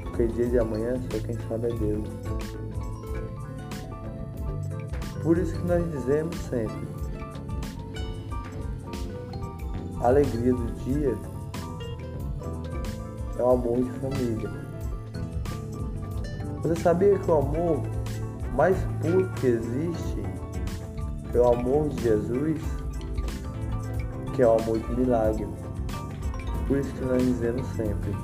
Porque 0.03 0.27
dia 0.29 0.47
de 0.47 0.59
amanhã 0.59 0.95
só 1.11 1.19
quem 1.19 1.37
sabe 1.49 1.69
é 1.69 1.77
Deus. 1.77 2.09
Por 5.23 5.37
isso 5.37 5.53
que 5.53 5.67
nós 5.67 5.85
dizemos 5.91 6.37
sempre: 6.37 6.89
a 10.01 10.09
alegria 10.09 10.53
do 10.53 10.67
dia 10.85 11.15
é 13.39 13.43
o 13.43 13.51
amor 13.51 13.77
de 13.83 13.91
família. 14.01 14.51
Você 16.63 16.77
sabia 16.77 17.19
que 17.19 17.31
o 17.31 17.39
amor 17.39 17.83
mais 18.55 18.77
puro 19.01 19.29
que 19.41 19.47
existe 19.47 20.23
é 21.35 21.39
o 21.39 21.53
amor 21.53 21.89
de 21.89 22.03
Jesus, 22.03 22.61
que 24.35 24.43
é 24.43 24.47
o 24.47 24.59
amor 24.59 24.79
de 24.79 25.01
milagre. 25.01 25.49
Por 26.67 26.79
isso 26.79 26.93
que 26.95 27.05
nós 27.05 27.23
dizemos 27.23 27.67
sempre: 27.77 28.15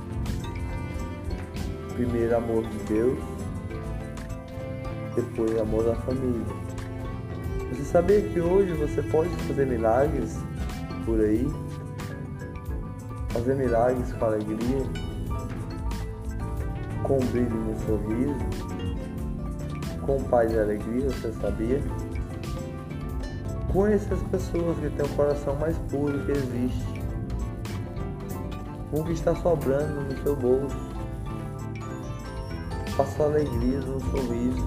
primeiro 1.94 2.36
amor 2.36 2.64
de 2.64 2.78
Deus, 2.84 3.18
depois 5.14 5.58
amor 5.58 5.84
da 5.84 5.94
família. 5.96 6.44
Você 7.70 7.84
sabia 7.84 8.22
que 8.22 8.40
hoje 8.40 8.72
você 8.74 9.02
pode 9.02 9.30
fazer 9.46 9.66
milagres 9.66 10.38
por 11.04 11.20
aí? 11.20 11.46
Fazer 13.30 13.54
milagres 13.54 14.12
com 14.12 14.24
alegria, 14.24 14.82
com 17.02 17.18
brilho 17.18 17.50
no 17.50 17.78
sorriso, 17.80 18.34
com 20.02 20.22
paz 20.24 20.52
e 20.52 20.58
alegria, 20.58 21.10
você 21.10 21.32
sabia? 21.32 21.82
Conheça 23.76 24.14
as 24.14 24.22
pessoas 24.22 24.78
que 24.78 24.88
têm 24.88 25.04
o 25.04 25.08
coração 25.10 25.54
mais 25.56 25.76
puro 25.90 26.18
que 26.24 26.32
existe. 26.32 27.04
Um 28.90 29.04
que 29.04 29.12
está 29.12 29.34
sobrando 29.34 30.00
no 30.00 30.22
seu 30.22 30.34
bolso. 30.34 30.74
Faça 32.96 33.24
alegria 33.24 33.78
no 33.80 34.00
sorriso. 34.00 34.66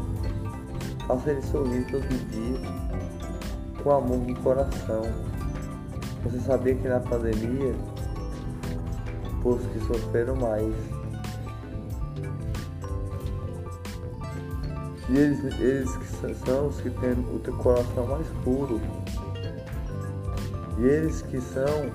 Faça 1.07 1.31
ele 1.31 1.41
sorrir 1.41 1.87
todo 1.89 2.07
dia. 2.29 2.59
Com 3.81 3.91
amor 3.93 4.19
no 4.19 4.39
coração. 4.41 5.01
Você 6.25 6.39
sabia 6.41 6.75
que 6.75 6.87
na 6.87 6.99
pandemia, 6.99 7.73
os 9.43 9.65
que 9.65 9.79
sofreram 9.87 10.35
mais 10.35 10.71
E 15.09 15.17
eles, 15.17 15.43
eles 15.59 15.97
que 15.97 16.35
são 16.45 16.67
os 16.67 16.79
que 16.81 16.91
têm 16.91 17.13
o 17.33 17.39
teu 17.39 17.55
coração 17.57 18.05
mais 18.05 18.27
puro. 18.43 18.79
E 20.79 20.85
eles 20.85 21.21
que 21.21 21.41
são 21.41 21.91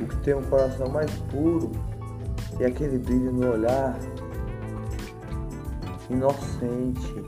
o 0.00 0.06
que 0.06 0.16
tem 0.18 0.34
o 0.34 0.42
coração 0.42 0.88
mais 0.88 1.10
puro 1.30 1.72
e 2.60 2.64
aquele 2.64 2.98
brilho 2.98 3.32
no 3.32 3.52
olhar 3.52 3.98
inocente. 6.08 7.24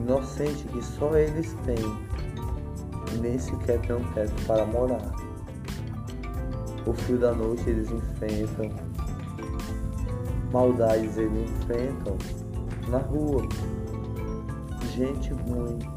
Inocente 0.00 0.64
que 0.64 0.84
só 0.84 1.16
eles 1.16 1.54
têm. 1.64 2.04
Nem 3.20 3.38
sequer 3.38 3.80
tem 3.82 3.94
um 3.94 4.12
teto 4.12 4.34
para 4.46 4.66
morar. 4.66 5.12
O 6.84 6.92
fio 6.92 7.16
da 7.16 7.32
noite 7.32 7.70
eles 7.70 7.90
enfrentam. 7.90 8.70
Maldades 10.52 11.16
eles 11.16 11.50
enfrentam 11.50 12.16
na 12.88 12.98
rua. 12.98 13.48
Gente 14.94 15.32
ruim. 15.32 15.93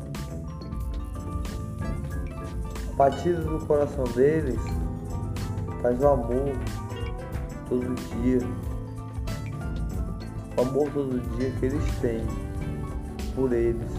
A 2.97 3.10
batida 3.10 3.41
do 3.41 3.63
coração 3.65 4.03
deles 4.15 4.60
faz 5.81 6.01
o 6.01 6.07
amor 6.07 6.57
todo 7.69 7.93
dia. 7.95 8.39
O 10.57 10.62
amor 10.62 10.89
todo 10.91 11.19
dia 11.38 11.51
que 11.51 11.65
eles 11.67 11.99
têm 12.01 12.25
por 13.36 13.53
eles. 13.53 13.91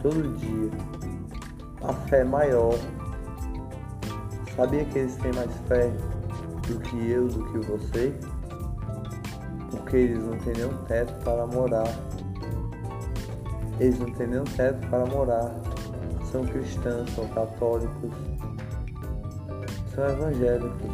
Todo 0.00 0.36
dia. 0.36 0.70
A 1.82 1.92
fé 2.08 2.22
maior. 2.22 2.78
Sabia 4.54 4.84
que 4.84 5.00
eles 5.00 5.16
têm 5.16 5.32
mais 5.32 5.50
fé 5.66 5.90
do 6.68 6.78
que 6.80 7.10
eu, 7.10 7.26
do 7.26 7.44
que 7.50 7.58
você? 7.66 8.14
porque 9.88 9.96
eles 9.96 10.22
não 10.22 10.36
têm 10.38 10.52
nenhum 10.54 10.76
teto 10.84 11.12
para 11.24 11.46
morar. 11.46 11.88
Eles 13.80 13.98
não 13.98 14.12
têm 14.12 14.26
nenhum 14.26 14.44
teto 14.44 14.86
para 14.88 15.06
morar. 15.06 15.50
São 16.30 16.44
cristãos, 16.44 17.10
são 17.14 17.26
católicos, 17.28 18.12
são 19.94 20.08
evangélicos, 20.08 20.92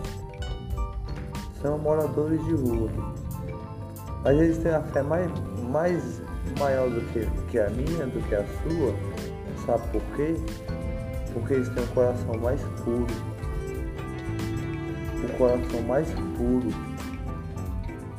são 1.60 1.78
moradores 1.78 2.44
de 2.44 2.54
rua. 2.54 2.88
Mas 4.22 4.38
eles 4.38 4.58
têm 4.58 4.72
a 4.72 4.80
fé 4.80 5.02
mais, 5.02 5.30
mais 5.70 6.22
maior 6.58 6.88
do 6.88 7.00
que, 7.12 7.26
que 7.50 7.58
a 7.58 7.68
minha, 7.70 8.06
do 8.06 8.20
que 8.28 8.34
a 8.34 8.44
sua. 8.44 8.94
Sabe 9.66 9.88
por 9.88 10.02
quê? 10.16 10.36
Porque 11.32 11.54
eles 11.54 11.68
têm 11.70 11.82
um 11.82 11.86
coração 11.88 12.34
mais 12.40 12.60
puro. 12.84 13.06
O 15.24 15.36
coração 15.36 15.82
mais 15.82 16.08
puro 16.36 16.94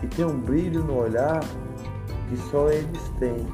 e 0.06 0.08
tem 0.08 0.25
um 0.25 0.39
brilho 0.39 0.84
no 0.84 0.97
olhar 0.97 1.39
que 2.30 2.38
só 2.51 2.69
eles 2.69 3.10
têm. 3.19 3.45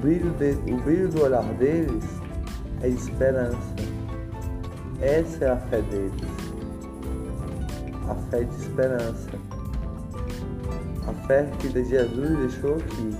Brilho, 0.00 0.30
de, 0.32 0.52
o 0.72 0.76
brilho 0.82 1.08
do 1.08 1.22
olhar 1.22 1.44
deles 1.54 2.04
é 2.82 2.88
esperança. 2.88 3.74
Essa 5.00 5.44
é 5.44 5.50
a 5.50 5.56
fé 5.56 5.80
deles. 5.82 6.12
A 8.08 8.14
fé 8.30 8.44
de 8.44 8.54
esperança. 8.56 9.30
A 11.06 11.12
fé 11.26 11.50
que 11.58 11.68
Jesus 11.68 12.38
deixou 12.38 12.76
aqui. 12.76 13.16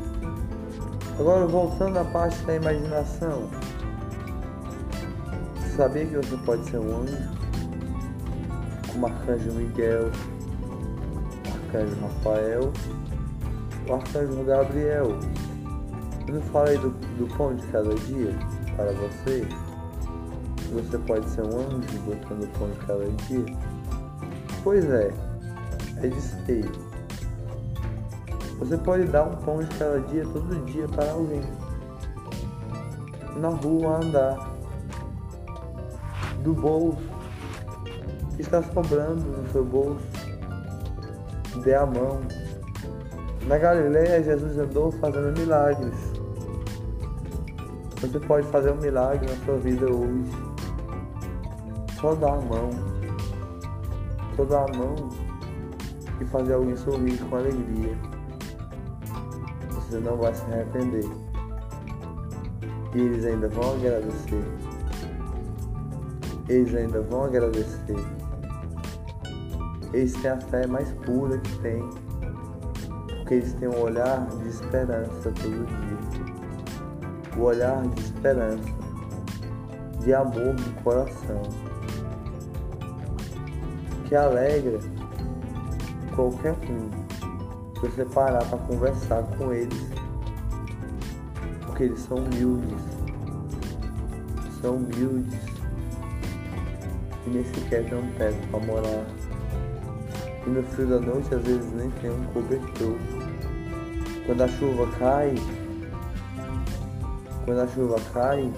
Agora 1.18 1.46
voltando 1.46 1.98
à 1.98 2.04
parte 2.04 2.40
da 2.44 2.54
imaginação. 2.54 3.48
Sabia 5.76 6.06
que 6.06 6.16
você 6.16 6.36
pode 6.38 6.64
ser 6.70 6.78
um 6.78 7.02
anjo? 7.02 7.38
Como 8.92 9.06
Arcanjo 9.06 9.52
Miguel, 9.52 10.10
arcanjo 11.46 11.96
Rafael, 12.00 12.72
o 13.88 13.94
arcanjo 13.94 14.44
Gabriel. 14.44 15.18
Eu 16.28 16.34
não 16.34 16.42
falei 16.42 16.76
do, 16.78 16.90
do 16.90 17.26
pão 17.36 17.54
de 17.54 17.66
cada 17.68 17.94
dia 17.94 18.32
para 18.76 18.92
você? 18.92 19.48
Você 20.72 20.98
pode 20.98 21.28
ser 21.30 21.42
um 21.42 21.58
anjo 21.58 21.98
botando 22.04 22.44
o 22.44 22.58
pão 22.58 22.68
de 22.70 22.78
cada 22.86 23.04
dia? 23.26 23.56
Pois 24.62 24.84
é, 24.84 25.10
é 25.96 26.06
de 26.06 26.20
ser. 26.20 26.70
Você 28.58 28.76
pode 28.76 29.04
dar 29.04 29.24
um 29.24 29.36
pão 29.36 29.58
de 29.58 29.74
cada 29.76 30.00
dia 30.00 30.24
todo 30.24 30.64
dia 30.66 30.86
para 30.88 31.10
alguém. 31.10 31.42
Na 33.36 33.48
rua 33.48 34.04
andar. 34.04 34.52
Do 36.42 36.52
bolso. 36.52 36.98
Está 38.38 38.62
sobrando 38.62 39.24
no 39.24 39.50
seu 39.50 39.64
bolso 39.64 40.18
dê 41.62 41.74
a 41.74 41.86
mão. 41.86 42.20
Na 43.46 43.58
Galileia, 43.58 44.22
Jesus 44.22 44.58
andou 44.58 44.92
fazendo 44.92 45.38
milagres. 45.38 45.94
Você 48.00 48.20
pode 48.20 48.46
fazer 48.48 48.72
um 48.72 48.76
milagre 48.76 49.26
na 49.26 49.44
sua 49.44 49.56
vida 49.56 49.86
hoje. 49.86 50.30
Só 52.00 52.14
dar 52.14 52.34
a 52.34 52.40
mão. 52.40 52.70
Só 54.36 54.44
dar 54.44 54.64
a 54.64 54.76
mão 54.76 54.94
e 56.20 56.24
fazer 56.26 56.54
alguém 56.54 56.76
sorrir 56.76 57.18
com 57.18 57.36
alegria. 57.36 57.96
Você 59.70 59.98
não 59.98 60.16
vai 60.16 60.34
se 60.34 60.42
arrepender. 60.44 61.04
E 62.94 62.98
eles 63.00 63.24
ainda 63.24 63.48
vão 63.48 63.74
agradecer. 63.74 64.44
Eles 66.48 66.74
ainda 66.74 67.02
vão 67.02 67.24
agradecer 67.24 67.96
eles 69.92 70.12
têm 70.14 70.30
a 70.30 70.40
fé 70.40 70.66
mais 70.66 70.90
pura 71.04 71.38
que 71.38 71.58
tem, 71.60 71.82
porque 73.08 73.34
eles 73.34 73.52
têm 73.54 73.68
um 73.68 73.80
olhar 73.80 74.26
de 74.26 74.48
esperança 74.48 75.32
todo 75.32 75.66
dia. 75.66 76.07
O 77.38 77.42
olhar 77.42 77.86
de 77.86 78.00
esperança, 78.02 78.68
de 80.00 80.12
amor 80.12 80.54
no 80.54 80.82
coração, 80.82 81.42
que 84.08 84.14
alegra 84.16 84.80
qualquer 86.16 86.54
um. 86.68 86.90
Se 87.74 87.80
você 87.88 88.04
parar 88.06 88.44
para 88.46 88.58
conversar 88.58 89.22
com 89.36 89.52
eles, 89.52 89.88
porque 91.64 91.84
eles 91.84 92.00
são 92.00 92.16
humildes, 92.16 92.82
são 94.60 94.76
humildes 94.76 95.38
e 97.24 97.30
nem 97.30 97.44
sequer 97.44 97.88
tem 97.88 97.98
um 97.98 98.10
teto 98.12 98.48
para 98.50 98.60
morar. 98.60 99.06
E 100.44 100.50
no 100.50 100.62
frio 100.64 100.88
da 100.88 100.98
noite 100.98 101.32
às 101.32 101.42
vezes 101.42 101.72
nem 101.74 101.90
tem 101.90 102.10
um 102.10 102.24
cobertor. 102.32 102.96
Quando 104.26 104.42
a 104.42 104.48
chuva 104.48 104.88
cai, 104.98 105.34
quando 107.48 107.60
a 107.60 107.68
chuva 107.68 107.96
cai, 108.12 108.52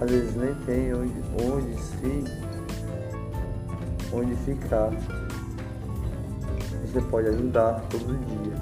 às 0.00 0.10
vezes 0.10 0.34
nem 0.34 0.52
tem 0.66 0.92
onde, 0.92 1.14
onde 1.40 1.80
se 1.80 2.24
onde 4.12 4.34
ficar. 4.34 4.90
Você 6.84 7.00
pode 7.02 7.28
ajudar 7.28 7.80
todo 7.88 8.18
dia. 8.26 8.56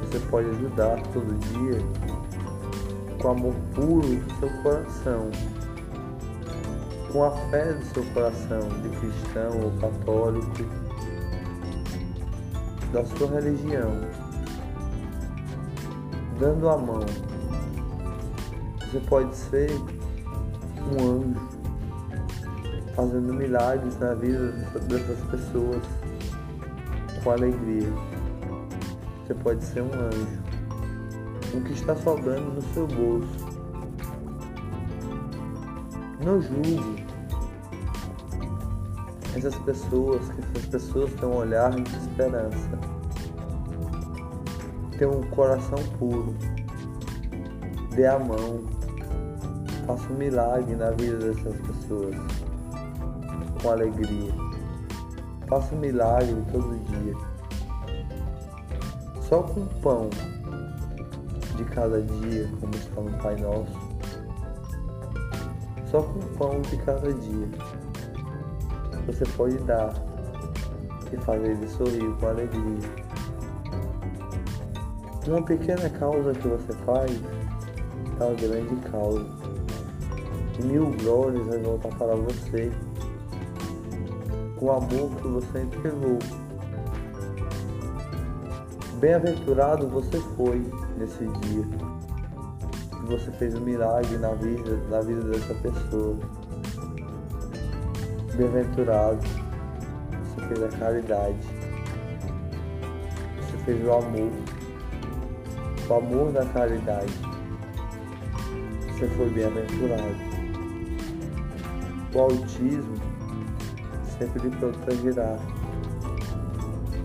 Você 0.00 0.18
pode 0.30 0.48
ajudar 0.48 1.00
todo 1.12 1.38
dia 1.38 1.78
com 3.22 3.28
amor 3.28 3.54
puro 3.72 4.08
do 4.08 4.40
seu 4.40 4.50
coração 4.62 5.30
com 7.12 7.24
a 7.24 7.30
fé 7.50 7.72
do 7.72 7.84
seu 7.84 8.04
coração, 8.12 8.60
de 8.82 8.88
cristão 8.98 9.62
ou 9.62 9.70
católico, 9.80 10.64
da 12.92 13.04
sua 13.04 13.30
religião, 13.40 13.92
dando 16.38 16.68
a 16.68 16.76
mão. 16.76 17.00
Você 18.80 19.00
pode 19.00 19.34
ser 19.36 19.70
um 20.92 21.20
anjo, 21.20 21.48
fazendo 22.94 23.34
milagres 23.34 23.98
na 23.98 24.14
vida 24.14 24.52
dessas 24.88 25.18
pessoas 25.30 25.82
com 27.22 27.30
alegria. 27.30 27.92
Você 29.26 29.34
pode 29.34 29.64
ser 29.64 29.82
um 29.82 29.92
anjo, 29.92 30.38
um 31.54 31.60
que 31.62 31.72
está 31.72 31.94
sobrando 31.96 32.52
no 32.52 32.62
seu 32.72 32.86
bolso 32.86 33.48
não 36.28 36.42
julgue 36.42 37.06
essas 39.34 39.54
pessoas, 39.56 40.28
que 40.30 40.40
essas 40.40 40.66
pessoas 40.66 41.12
têm 41.14 41.28
um 41.28 41.36
olhar 41.36 41.70
de 41.70 41.96
esperança, 41.96 42.78
têm 44.98 45.08
um 45.08 45.22
coração 45.30 45.78
puro. 45.98 46.34
Dê 47.94 48.06
a 48.06 48.18
mão, 48.18 48.64
faça 49.86 50.12
um 50.12 50.16
milagre 50.16 50.76
na 50.76 50.90
vida 50.90 51.18
dessas 51.18 51.56
pessoas, 51.60 52.16
com 53.62 53.70
alegria. 53.70 54.32
Faça 55.48 55.74
um 55.74 55.78
milagre 55.78 56.36
todo 56.52 56.78
dia. 56.84 57.14
Só 59.22 59.42
com 59.42 59.60
o 59.60 59.66
pão 59.80 60.10
de 61.56 61.64
cada 61.64 62.00
dia, 62.02 62.48
como 62.60 62.74
está 62.74 63.00
no 63.00 63.10
Pai 63.18 63.36
Nosso 63.36 63.88
só 65.90 66.02
com 66.02 66.18
o 66.18 66.28
pão 66.36 66.60
de 66.62 66.76
cada 66.78 67.12
dia. 67.12 67.48
Você 69.06 69.24
pode 69.36 69.56
dar 69.58 69.94
e 71.12 71.16
fazer 71.18 71.52
ele 71.52 71.68
sorrir 71.68 72.14
com 72.20 72.26
alegria. 72.26 73.07
Uma 75.28 75.42
pequena 75.42 75.88
causa 75.90 76.32
que 76.32 76.48
você 76.48 76.72
faz 76.84 77.12
é 78.18 78.24
uma 78.24 78.34
grande 78.34 78.76
causa. 78.90 79.26
Mil 80.64 80.90
glórias 81.02 81.46
vai 81.46 81.58
voltar 81.58 81.94
para 81.96 82.16
você 82.16 82.72
o 84.60 84.70
amor 84.70 85.10
que 85.16 85.28
você 85.28 85.62
entregou. 85.62 86.18
Bem-aventurado 88.98 89.86
você 89.86 90.18
foi 90.36 90.66
nesse 90.96 91.24
dia 91.26 91.64
você 93.08 93.30
fez 93.32 93.54
um 93.54 93.60
milagre 93.60 94.18
na 94.18 94.32
vida, 94.32 94.76
na 94.90 95.00
vida 95.00 95.22
dessa 95.22 95.54
pessoa. 95.54 96.16
Bem-aventurado, 98.34 99.18
você 100.12 100.46
fez 100.46 100.62
a 100.62 100.68
caridade, 100.78 101.38
você 103.40 103.56
fez 103.64 103.86
o 103.86 103.92
amor, 103.92 104.30
o 105.88 105.94
amor 105.94 106.32
da 106.32 106.44
caridade. 106.46 107.12
Você 108.92 109.06
foi 109.08 109.28
bem-aventurado. 109.30 110.28
O 112.14 112.18
autismo 112.18 112.96
sempre 114.18 114.48
lhe 114.48 114.56
protegerá. 114.56 115.36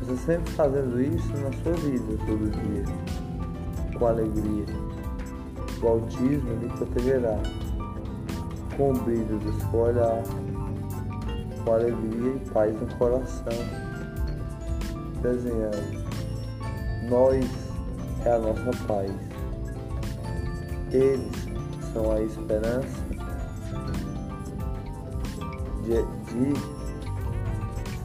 Você 0.02 0.18
sempre 0.18 0.52
fazendo 0.54 1.02
isso 1.02 1.32
na 1.38 1.52
sua 1.62 1.74
vida 1.74 2.18
todo 2.26 2.52
dia, 2.52 2.84
com 3.98 4.06
alegria 4.06 4.84
o 5.84 5.88
autismo 5.88 6.56
lhe 6.62 6.70
protegerá, 6.70 7.38
com 8.78 8.92
o 8.92 8.94
brilho 9.00 9.38
do 9.38 9.54
seu 9.70 9.80
olhar, 9.80 10.24
com 11.64 11.74
alegria 11.74 12.36
e 12.36 12.50
paz 12.52 12.74
no 12.80 12.88
coração, 12.96 13.54
desenhando. 15.22 16.04
Nós 17.10 17.46
é 18.26 18.32
a 18.32 18.40
nossa 18.40 18.72
paz. 18.88 19.12
Eles 20.92 21.32
são 21.92 22.12
a 22.12 22.22
esperança 22.22 23.04
de, 25.84 26.02
de 26.32 26.54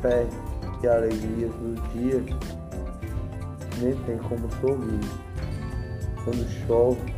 fé 0.01 0.27
e 0.83 0.89
alegria 0.89 1.49
do 1.49 1.75
dia. 1.93 2.25
Nem 3.79 3.95
tem 4.05 4.19
como 4.19 4.49
sorrir. 4.61 5.01
Quando 6.25 6.49
chove, 6.67 7.15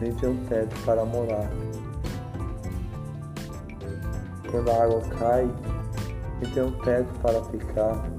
nem 0.00 0.14
tem 0.14 0.30
um 0.30 0.44
teto 0.46 0.74
para 0.84 1.04
morar. 1.04 1.50
Quando 4.50 4.70
a 4.70 4.84
água 4.84 5.00
cai, 5.18 5.48
nem 6.40 6.50
tem 6.52 6.62
um 6.62 6.72
teto 6.80 7.12
para 7.20 7.42
ficar, 7.44 8.10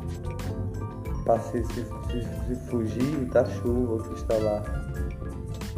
para 1.25 1.39
se, 1.39 1.63
se 2.19 2.55
fugir 2.67 3.25
da 3.31 3.45
chuva 3.45 4.03
que 4.03 4.13
está 4.15 4.35
lá. 4.37 4.63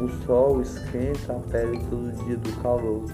O 0.00 0.08
sol 0.26 0.60
esquenta 0.60 1.36
a 1.36 1.40
pele 1.50 1.78
todo 1.88 2.12
dia 2.24 2.36
do 2.36 2.62
calor. 2.62 3.04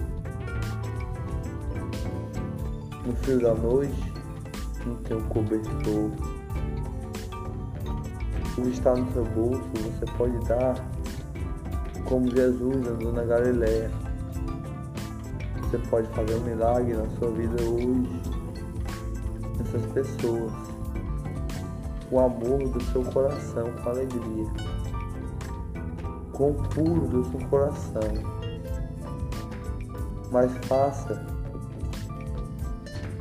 No 3.05 3.15
frio 3.17 3.39
da 3.39 3.53
noite, 3.53 4.13
não 4.85 4.95
tem 4.97 5.17
um 5.17 5.27
cobertor. 5.27 6.11
O 8.57 8.61
que 8.61 8.69
está 8.69 8.95
no 8.95 9.11
seu 9.13 9.23
bolso, 9.25 9.63
você 9.75 10.05
pode 10.17 10.37
dar 10.47 10.75
como 12.05 12.29
Jesus 12.29 12.87
andou 12.87 13.13
na 13.13 13.23
Galileia. 13.23 13.89
Você 15.61 15.77
pode 15.89 16.07
fazer 16.09 16.35
um 16.35 16.41
milagre 16.41 16.93
na 16.93 17.07
sua 17.17 17.31
vida 17.31 17.61
hoje, 17.63 18.21
nessas 19.57 19.85
pessoas, 19.93 20.51
o 22.11 22.19
amor 22.19 22.67
do 22.69 22.83
seu 22.91 23.03
coração 23.03 23.71
com 23.81 23.89
alegria, 23.89 24.45
com 26.33 26.51
o 26.51 26.53
puro 26.69 27.07
do 27.07 27.25
seu 27.25 27.47
coração. 27.47 28.01
Mas 30.31 30.51
faça 30.65 31.25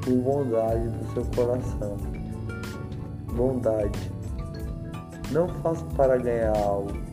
por 0.02 0.14
bondade 0.14 0.88
do 0.88 1.12
seu 1.12 1.24
coração. 1.34 1.96
Bondade. 3.32 4.12
Não 5.30 5.48
faça 5.60 5.84
para 5.96 6.16
ganhar 6.16 6.56
algo 6.56 7.10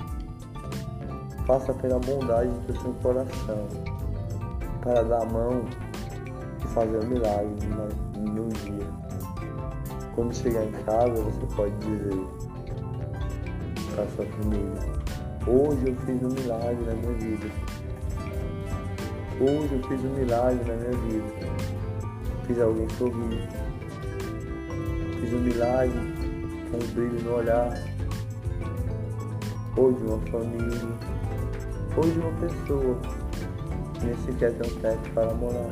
Faça 1.47 1.73
pela 1.75 1.97
bondade 1.97 2.49
do 2.67 2.77
seu 2.81 2.93
coração, 2.95 3.67
para 4.81 5.01
dar 5.01 5.21
a 5.21 5.25
mão 5.25 5.63
e 6.61 6.67
fazer 6.67 6.97
um 6.97 7.07
milagre 7.07 7.55
um 8.17 8.49
dia. 8.49 9.06
Quando 10.17 10.33
chegar 10.33 10.63
em 10.63 10.71
casa, 10.71 11.13
você 11.13 11.55
pode 11.55 11.75
dizer 11.75 12.25
para 13.93 14.07
sua 14.07 14.25
família: 14.25 14.81
Hoje 15.45 15.89
eu 15.89 15.95
fiz 15.95 16.23
um 16.23 16.41
milagre 16.41 16.85
na 16.85 16.93
minha 16.95 17.13
vida. 17.13 17.45
Hoje 19.39 19.73
eu 19.73 19.87
fiz 19.87 20.03
um 20.03 20.15
milagre 20.15 20.65
na 20.65 20.73
minha 20.73 20.97
vida. 21.03 21.23
Fiz 22.47 22.59
alguém 22.59 22.89
sorrir. 22.97 23.47
Fiz 25.19 25.33
um 25.33 25.39
milagre 25.39 25.99
com 26.71 26.77
um 26.77 26.93
brilho 26.95 27.23
no 27.23 27.35
olhar. 27.35 27.79
Hoje 29.77 30.03
uma 30.03 30.17
família 30.31 30.97
Hoje 31.95 32.19
uma 32.19 32.31
pessoa 32.39 32.97
nem 34.01 34.17
sequer 34.25 34.51
tem 34.53 34.71
um 34.71 34.79
teto 34.79 35.11
para 35.13 35.31
morar. 35.35 35.69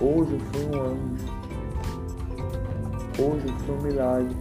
Hoje 0.00 0.32
eu 0.32 0.40
fui 0.40 0.76
um 0.76 0.82
anjo 0.82 1.35
Hoje 3.18 3.46
fiz 3.48 3.70
um 3.70 3.80
milagre. 3.80 4.36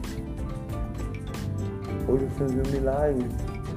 Hoje 2.10 2.28
fiz 2.38 2.52
um 2.52 2.72
milagre 2.74 3.26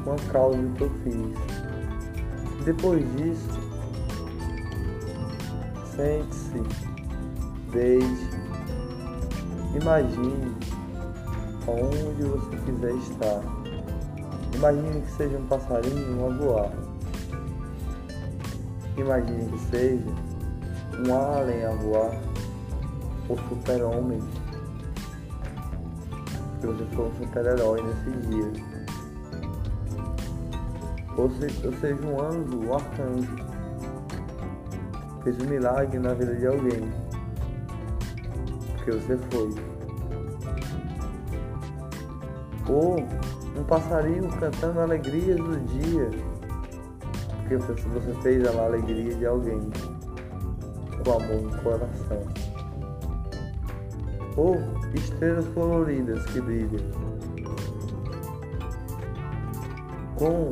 com 0.02 0.12
a 0.12 0.32
causa 0.32 0.58
que 0.76 0.82
eu 0.82 0.90
fiz. 1.04 2.64
Depois 2.64 3.04
disso, 3.16 3.48
sente-se, 5.94 6.60
deixe, 7.70 8.28
imagine 9.80 10.56
onde 11.68 12.24
você 12.24 12.56
quiser 12.66 12.94
estar. 12.96 13.40
Imagine 14.56 15.00
que 15.02 15.12
seja 15.12 15.38
um 15.38 15.46
passarinho 15.46 16.26
a 16.26 16.30
voar. 16.30 16.72
Imagine 18.96 19.48
que 19.48 19.58
seja 19.70 20.10
um 21.06 21.14
alien 21.14 21.66
a 21.66 21.70
voar, 21.70 22.20
ou 23.28 23.38
super-homem 23.48 24.20
você 26.66 26.84
for 26.94 27.06
um 27.06 27.14
super-herói 27.16 27.82
nesse 27.82 28.10
dia. 28.28 28.52
Ou, 31.16 31.28
se, 31.30 31.66
ou 31.66 31.72
seja, 31.74 32.06
um 32.06 32.20
anjo, 32.20 32.60
um 32.64 32.74
arcanjo. 32.74 33.36
Fez 35.24 35.40
um 35.40 35.46
milagre 35.46 35.98
na 35.98 36.14
vida 36.14 36.34
de 36.34 36.46
alguém. 36.46 36.92
Porque 38.76 38.92
você 38.92 39.18
foi. 39.30 39.54
Ou 42.68 42.96
um 43.56 43.64
passarinho 43.64 44.28
cantando 44.28 44.80
alegrias 44.80 45.36
do 45.38 45.56
dia. 45.66 46.10
Porque 47.40 47.56
você 47.56 48.14
fez 48.22 48.46
a 48.46 48.64
alegria 48.64 49.14
de 49.14 49.26
alguém. 49.26 49.60
Com 51.04 51.12
amor 51.12 51.42
no 51.42 51.62
coração. 51.62 52.22
Ou 54.36 54.77
estrelas 54.94 55.46
coloridas 55.48 56.24
que 56.26 56.40
brilham. 56.40 56.80
Com 60.16 60.50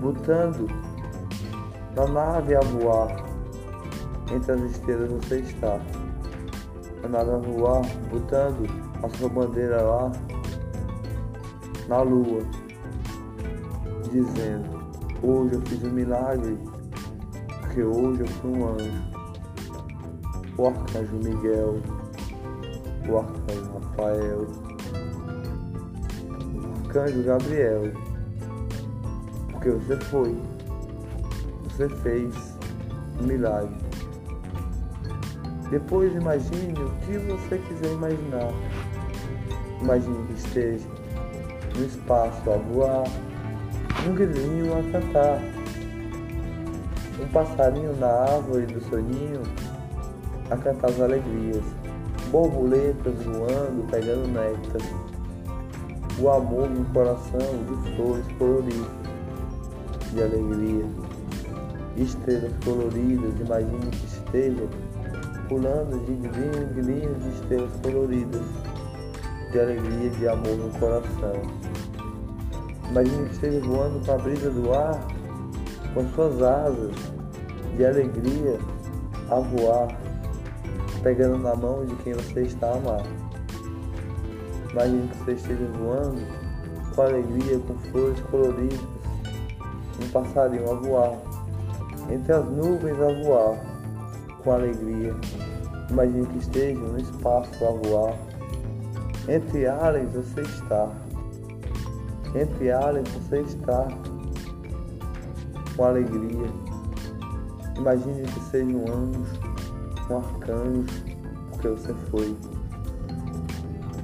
botando 0.00 0.66
na 1.94 2.06
nave 2.06 2.54
a 2.54 2.60
voar. 2.60 3.24
Entre 4.32 4.52
as 4.52 4.60
estrelas 4.62 5.10
você 5.10 5.40
está. 5.40 5.80
A 7.02 7.08
nave 7.08 7.30
a 7.30 7.38
voar, 7.38 7.82
botando 8.10 8.66
a 9.02 9.08
sua 9.16 9.28
bandeira 9.28 9.82
lá 9.82 10.12
na 11.88 12.02
lua, 12.02 12.42
dizendo, 14.12 14.68
hoje 15.22 15.54
eu 15.54 15.60
fiz 15.62 15.82
um 15.82 15.90
milagre, 15.90 16.56
porque 17.60 17.82
hoje 17.82 18.20
eu 18.20 18.26
fui 18.28 18.50
um 18.50 18.68
anjo. 18.68 19.10
O 20.56 20.66
arcanjo 20.66 21.16
Miguel 21.16 21.80
o 23.10 23.18
arcanjo 23.18 23.72
Rafael, 23.72 24.46
arcanjo 26.84 27.22
Gabriel, 27.24 27.92
porque 29.50 29.70
você 29.70 29.96
foi, 30.04 30.36
você 31.64 31.88
fez 31.88 32.56
um 33.20 33.26
milagre. 33.26 33.74
Depois 35.70 36.14
imagine 36.14 36.72
o 36.72 36.90
que 37.04 37.18
você 37.18 37.58
quiser 37.58 37.92
imaginar. 37.92 38.52
Imagine 39.80 40.26
que 40.26 40.32
esteja 40.34 40.88
no 41.76 41.84
espaço 41.84 42.50
a 42.50 42.56
voar, 42.56 43.04
um 44.06 44.14
grilinho 44.14 44.72
a 44.78 44.82
cantar, 44.92 45.40
um 47.20 47.28
passarinho 47.32 47.96
na 47.96 48.08
árvore 48.08 48.66
do 48.66 48.80
soninho 48.88 49.42
a 50.50 50.56
cantar 50.56 50.90
as 50.90 51.00
alegrias 51.00 51.62
borboletas 52.30 53.14
voando, 53.24 53.86
pegando 53.90 54.28
néctar, 54.28 54.82
o 56.18 56.28
amor 56.28 56.68
no 56.68 56.84
coração 56.86 57.38
de 57.38 57.96
flores 57.96 58.24
coloridas, 58.38 58.90
de 60.12 60.22
alegria, 60.22 60.84
estrelas 61.96 62.52
coloridas, 62.64 63.32
imagine 63.40 63.90
que 63.90 64.06
esteja 64.06 64.68
pulando 65.48 65.98
de 66.06 66.14
glinhos, 66.28 66.72
glinhos 66.74 67.22
de 67.22 67.28
estrelas 67.30 67.70
coloridas, 67.82 68.42
de 69.50 69.60
alegria, 69.60 70.10
de 70.10 70.28
amor 70.28 70.56
no 70.56 70.70
coração. 70.78 71.42
Imagine 72.90 73.26
que 73.26 73.32
esteja 73.34 73.60
voando 73.60 74.04
com 74.04 74.12
a 74.12 74.18
brisa 74.18 74.50
do 74.50 74.72
ar, 74.72 75.00
com 75.94 76.08
suas 76.10 76.42
asas 76.42 76.92
de 77.76 77.84
alegria 77.84 78.58
a 79.30 79.36
voar 79.36 79.99
pegando 81.02 81.38
na 81.38 81.54
mão 81.54 81.84
de 81.84 81.94
quem 81.96 82.12
você 82.12 82.42
está 82.42 82.68
a 82.68 82.76
amar. 82.76 83.02
Imagine 84.72 85.08
que 85.08 85.18
você 85.18 85.32
esteja 85.32 85.66
voando 85.78 86.20
com 86.94 87.02
alegria, 87.02 87.58
com 87.58 87.74
flores 87.90 88.20
coloridas, 88.30 88.80
um 90.02 90.08
passarinho 90.12 90.70
a 90.70 90.74
voar, 90.74 91.12
entre 92.10 92.32
as 92.32 92.44
nuvens 92.44 92.96
a 93.00 93.22
voar, 93.24 93.58
com 94.42 94.52
alegria. 94.52 95.14
Imagine 95.90 96.26
que 96.26 96.38
esteja 96.38 96.80
no 96.80 96.98
espaço 96.98 97.50
a 97.64 97.88
voar, 97.88 98.14
entre 99.28 99.66
aliens 99.66 100.12
você 100.12 100.42
está, 100.42 100.88
entre 102.34 102.70
aliens 102.70 103.08
você 103.08 103.40
está, 103.40 103.88
com 105.76 105.84
alegria. 105.84 106.48
Imagine 107.76 108.22
que 108.22 108.40
seja 108.50 108.76
um 108.76 108.84
anjo 108.84 109.49
um 110.10 110.18
arcanjo, 110.18 110.86
porque 111.50 111.68
você 111.68 111.94
foi. 112.10 112.36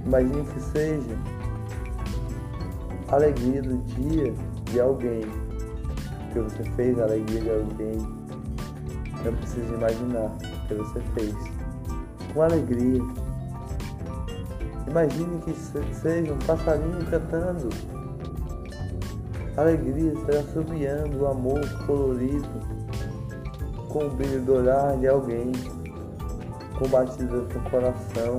Imagine 0.04 0.44
que 0.44 0.60
seja 0.60 1.18
a 3.08 3.16
alegria 3.16 3.62
do 3.62 3.76
dia 3.94 4.32
de 4.70 4.80
alguém, 4.80 5.22
porque 6.24 6.40
você 6.40 6.62
fez 6.76 6.98
a 6.98 7.04
alegria 7.04 7.40
de 7.40 7.50
alguém. 7.50 8.16
Não 9.24 9.34
precisa 9.34 9.74
imaginar, 9.74 10.30
porque 10.60 10.74
você 10.74 11.00
fez. 11.14 11.34
Com 12.32 12.42
alegria. 12.42 13.02
Imagine 14.88 15.40
que 15.42 15.54
seja 15.94 16.32
um 16.32 16.38
passarinho 16.38 17.04
cantando. 17.10 17.68
alegria 19.56 20.14
será 20.24 20.42
subiando 20.52 21.22
o 21.22 21.26
amor 21.26 21.60
colorido 21.86 22.48
com 23.88 24.06
o 24.06 24.10
brilho 24.10 24.42
do 24.42 24.54
olhar 24.56 24.96
de 24.98 25.08
alguém 25.08 25.52
com 26.78 26.88
batidas 26.88 27.48
no 27.54 27.70
coração, 27.70 28.38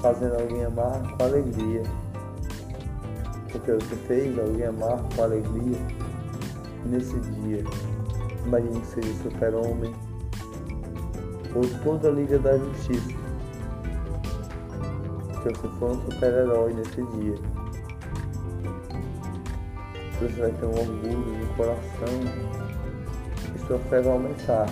fazendo 0.00 0.34
alguém 0.34 0.64
amar 0.64 1.00
com 1.16 1.24
alegria. 1.24 1.82
Porque 3.52 3.72
você 3.72 3.96
fez 4.06 4.38
alguém 4.38 4.66
amar 4.66 5.02
com 5.14 5.22
alegria 5.22 5.78
nesse 6.86 7.18
dia. 7.20 7.64
Imagine 8.46 8.80
que 8.80 8.86
seja 8.86 9.22
super-homem 9.22 9.94
ou 11.54 11.62
toda 11.82 12.08
a 12.08 12.12
Liga 12.12 12.38
da 12.38 12.56
Justiça. 12.56 13.18
Que 15.42 15.48
você 15.48 15.68
for 15.78 15.90
um 15.90 16.00
super-herói 16.10 16.72
nesse 16.72 17.02
dia. 17.02 17.34
Você 20.20 20.40
vai 20.40 20.52
ter 20.52 20.66
um 20.66 20.70
orgulho 20.70 21.38
no 21.38 21.54
coração 21.54 21.80
e 23.54 23.66
sua 23.66 23.78
fé 23.78 24.00
vai 24.00 24.12
aumentar 24.12 24.66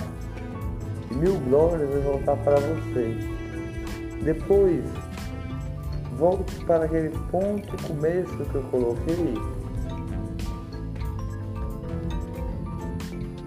mil 1.18 1.38
glórias 1.40 1.88
vai 1.90 2.00
voltar 2.00 2.36
para 2.36 2.56
você. 2.60 3.16
Depois, 4.22 4.84
volte 6.16 6.64
para 6.64 6.84
aquele 6.84 7.10
ponto 7.30 7.82
começo 7.86 8.36
que 8.36 8.54
eu 8.54 8.62
coloquei. 8.70 9.34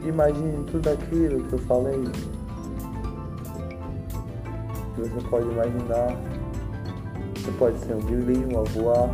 Imagine 0.03 0.63
tudo 0.65 0.89
aquilo 0.89 1.43
que 1.47 1.53
eu 1.53 1.59
falei. 1.59 2.03
Que 4.95 5.01
você 5.01 5.27
pode 5.29 5.47
imaginar. 5.47 6.17
Você 7.35 7.51
pode 7.51 7.79
ser 7.79 7.95
um 7.95 7.99
grilinho 7.99 8.59
a 8.59 8.63
voar. 8.63 9.09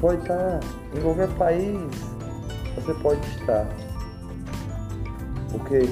Pode 0.00 0.22
estar 0.22 0.60
em 0.96 1.00
qualquer 1.00 1.28
país. 1.36 1.78
Você 2.74 2.94
pode 2.94 3.20
estar. 3.28 3.66
Porque 5.50 5.88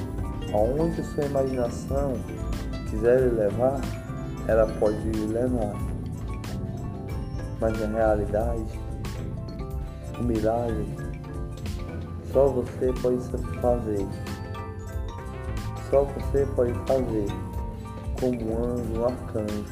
aonde 0.55 1.02
sua 1.02 1.24
imaginação 1.24 2.14
quiser 2.88 3.32
levar, 3.32 3.80
ela 4.46 4.66
pode 4.78 5.11
levar. 5.26 5.74
Mas 7.61 7.80
na 7.80 7.98
realidade, 7.98 8.80
o 10.18 10.22
milagre 10.22 10.86
só 12.32 12.46
você 12.48 12.92
pode 13.02 13.18
fazer. 13.61 14.07
Só 15.90 16.05
você 16.05 16.46
pode 16.55 16.72
fazer 16.86 17.26
como 18.18 18.52
um 18.52 18.64
anjo, 18.64 19.00
um 19.00 19.05
arcanjo. 19.05 19.64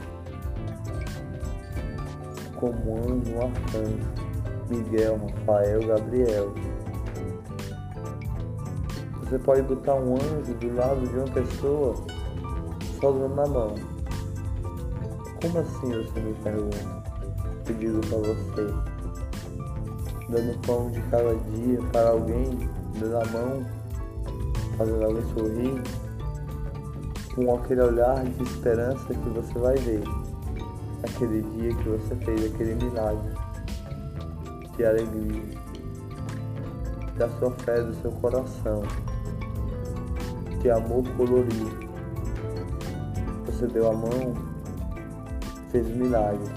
Como 2.56 2.92
um 2.92 2.98
anjo, 2.98 3.32
um 3.34 3.42
arcanjo. 3.42 4.22
Miguel, 4.68 5.20
Rafael, 5.46 5.86
Gabriel. 5.86 6.54
Você 9.32 9.38
pode 9.38 9.62
botar 9.62 9.94
um 9.94 10.16
anjo 10.16 10.52
do 10.60 10.74
lado 10.76 11.08
de 11.08 11.16
uma 11.16 11.26
pessoa 11.28 11.94
dando 13.00 13.34
na 13.34 13.46
mão, 13.46 13.74
Como 15.40 15.58
assim 15.58 15.90
você 15.90 16.20
me 16.20 16.34
pergunta? 16.34 17.02
Eu 17.66 17.74
digo 17.76 18.00
para 18.08 18.18
você, 18.18 18.74
dando 20.28 20.66
pão 20.66 20.90
de 20.90 21.00
cada 21.10 21.34
dia 21.34 21.78
para 21.92 22.10
alguém, 22.10 22.68
dando 23.00 23.16
a 23.16 23.24
mão, 23.32 23.66
fazendo 24.76 25.02
alguém 25.02 25.24
sorrir, 25.32 25.82
com 27.34 27.54
aquele 27.54 27.80
olhar 27.80 28.22
de 28.22 28.42
esperança 28.42 29.14
que 29.14 29.28
você 29.30 29.58
vai 29.58 29.76
ver 29.76 30.02
aquele 31.04 31.40
dia 31.40 31.74
que 31.74 31.88
você 31.88 32.14
fez 32.16 32.52
aquele 32.52 32.74
milagre 32.74 33.32
de 34.76 34.84
alegria, 34.84 35.58
da 37.16 37.30
sua 37.38 37.50
fé, 37.52 37.80
do 37.80 37.94
seu 38.02 38.12
coração, 38.12 38.82
de 40.62 40.70
amor 40.70 41.02
colorido. 41.16 41.90
Você 43.46 43.66
deu 43.66 43.90
a 43.90 43.92
mão, 43.92 44.34
fez 45.70 45.86
um 45.88 45.96
milagre. 45.96 46.50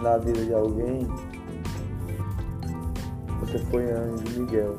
Na 0.00 0.16
vida 0.18 0.44
de 0.44 0.54
alguém. 0.54 1.06
Você 3.40 3.58
foi 3.70 3.90
anjo 3.90 4.40
Miguel, 4.40 4.74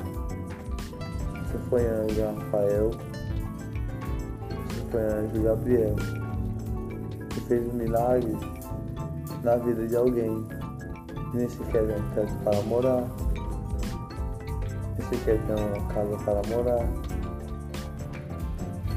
você 1.44 1.58
foi 1.70 1.86
anjo 1.86 2.22
Rafael, 2.36 2.90
você 4.68 4.90
foi 4.90 5.02
anjo 5.02 5.42
Gabriel. 5.42 5.96
Fez 7.46 7.68
um 7.68 7.74
milagre 7.74 8.36
na 9.44 9.56
vida 9.56 9.86
de 9.86 9.96
alguém. 9.96 10.44
Nem 11.32 11.48
sequer 11.48 11.86
tem 11.86 11.96
um 11.96 12.10
teto 12.14 12.34
para 12.42 12.62
morar, 12.62 13.04
nem 14.98 15.08
sequer 15.08 15.40
tem 15.46 15.56
uma 15.56 15.92
casa 15.92 16.16
para 16.24 16.42
morar, 16.54 16.86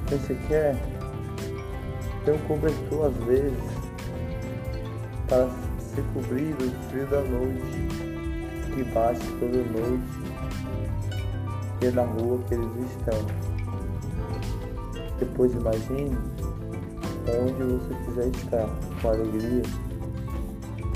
nem 0.09 0.19
sequer 0.21 0.75
tem 2.25 2.33
um 2.33 2.39
cobertor 2.39 3.07
às 3.07 3.23
vezes 3.25 3.53
para 5.27 5.47
se 5.79 6.01
cobrir 6.13 6.53
do 6.55 6.89
frio 6.89 7.07
da 7.07 7.21
noite 7.21 8.09
que 8.73 8.83
bate 8.93 9.25
toda 9.39 9.57
noite 9.57 10.29
e 11.81 11.85
é 11.85 11.91
na 11.91 12.03
rua 12.03 12.39
que 12.47 12.53
eles 12.53 12.67
estão. 12.91 13.25
Depois 15.17 15.53
imagine 15.53 16.17
onde 17.27 17.63
você 17.63 17.93
quiser 18.05 18.27
estar, 18.27 18.69
com 19.01 19.09
alegria, 19.09 19.63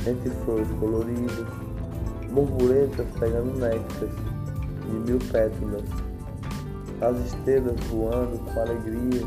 entre 0.08 0.30
flores 0.44 0.68
coloridas, 0.80 1.48
borboletas 2.32 3.08
pegando 3.20 3.58
néctar 3.60 4.10
de 4.86 4.92
mil 4.92 5.20
pétalas, 5.32 5.86
as 7.04 7.18
estrelas 7.26 7.80
voando 7.90 8.40
com 8.40 8.60
alegria, 8.60 9.22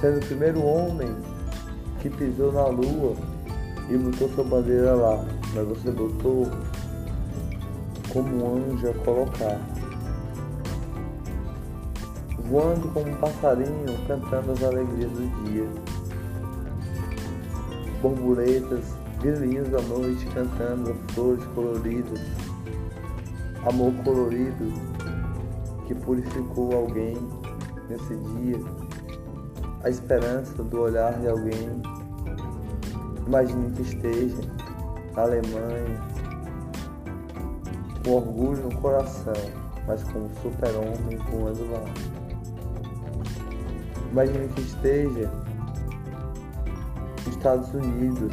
sendo 0.00 0.18
o 0.18 0.26
primeiro 0.26 0.64
homem 0.64 1.14
que 2.00 2.08
pisou 2.08 2.52
na 2.52 2.66
lua 2.66 3.14
e 3.90 3.96
botou 3.96 4.28
sua 4.30 4.44
bandeira 4.44 4.94
lá, 4.94 5.24
mas 5.54 5.68
você 5.68 5.90
botou 5.90 6.48
como 8.12 8.44
um 8.44 8.72
anjo 8.72 8.88
a 8.88 8.94
colocar. 9.04 9.60
Voando 12.48 12.88
como 12.88 13.08
um 13.08 13.16
passarinho, 13.16 14.06
cantando 14.06 14.52
as 14.52 14.62
alegrias 14.62 15.10
do 15.12 15.44
dia. 15.44 15.66
Borboletas, 18.00 18.84
grilinhos 19.20 19.68
da 19.68 19.80
noite 19.82 20.26
cantando 20.34 20.94
flores 21.14 21.44
coloridas, 21.54 22.20
amor 23.64 23.92
colorido 24.04 24.91
que 25.92 26.00
purificou 26.00 26.74
alguém 26.74 27.16
nesse 27.88 28.16
dia, 28.16 28.58
a 29.84 29.90
esperança 29.90 30.62
do 30.62 30.80
olhar 30.80 31.12
de 31.20 31.28
alguém. 31.28 31.82
Imagine 33.26 33.70
que 33.72 33.82
esteja 33.82 34.42
na 35.14 35.22
Alemanha, 35.22 36.00
com 38.04 38.12
orgulho 38.12 38.62
no 38.62 38.80
coração, 38.80 39.34
mas 39.86 40.02
como 40.04 40.30
super-homem 40.42 41.18
voando 41.30 41.70
lá. 41.70 41.84
Imagine 44.10 44.48
que 44.48 44.60
esteja 44.62 45.30
nos 47.26 47.36
Estados 47.36 47.72
Unidos, 47.74 48.32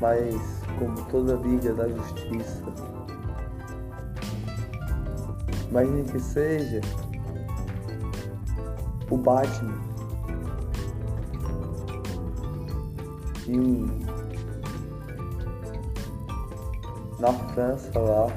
mas 0.00 0.34
como 0.78 1.00
toda 1.10 1.34
Liga 1.34 1.72
da 1.72 1.88
Justiça. 1.88 3.03
Imagine 5.74 6.04
que 6.04 6.20
seja 6.20 6.80
o 9.10 9.16
Batman 9.16 9.74
e 13.48 13.58
um 13.58 14.06
na 17.18 17.32
França 17.32 17.98
lá. 17.98 18.28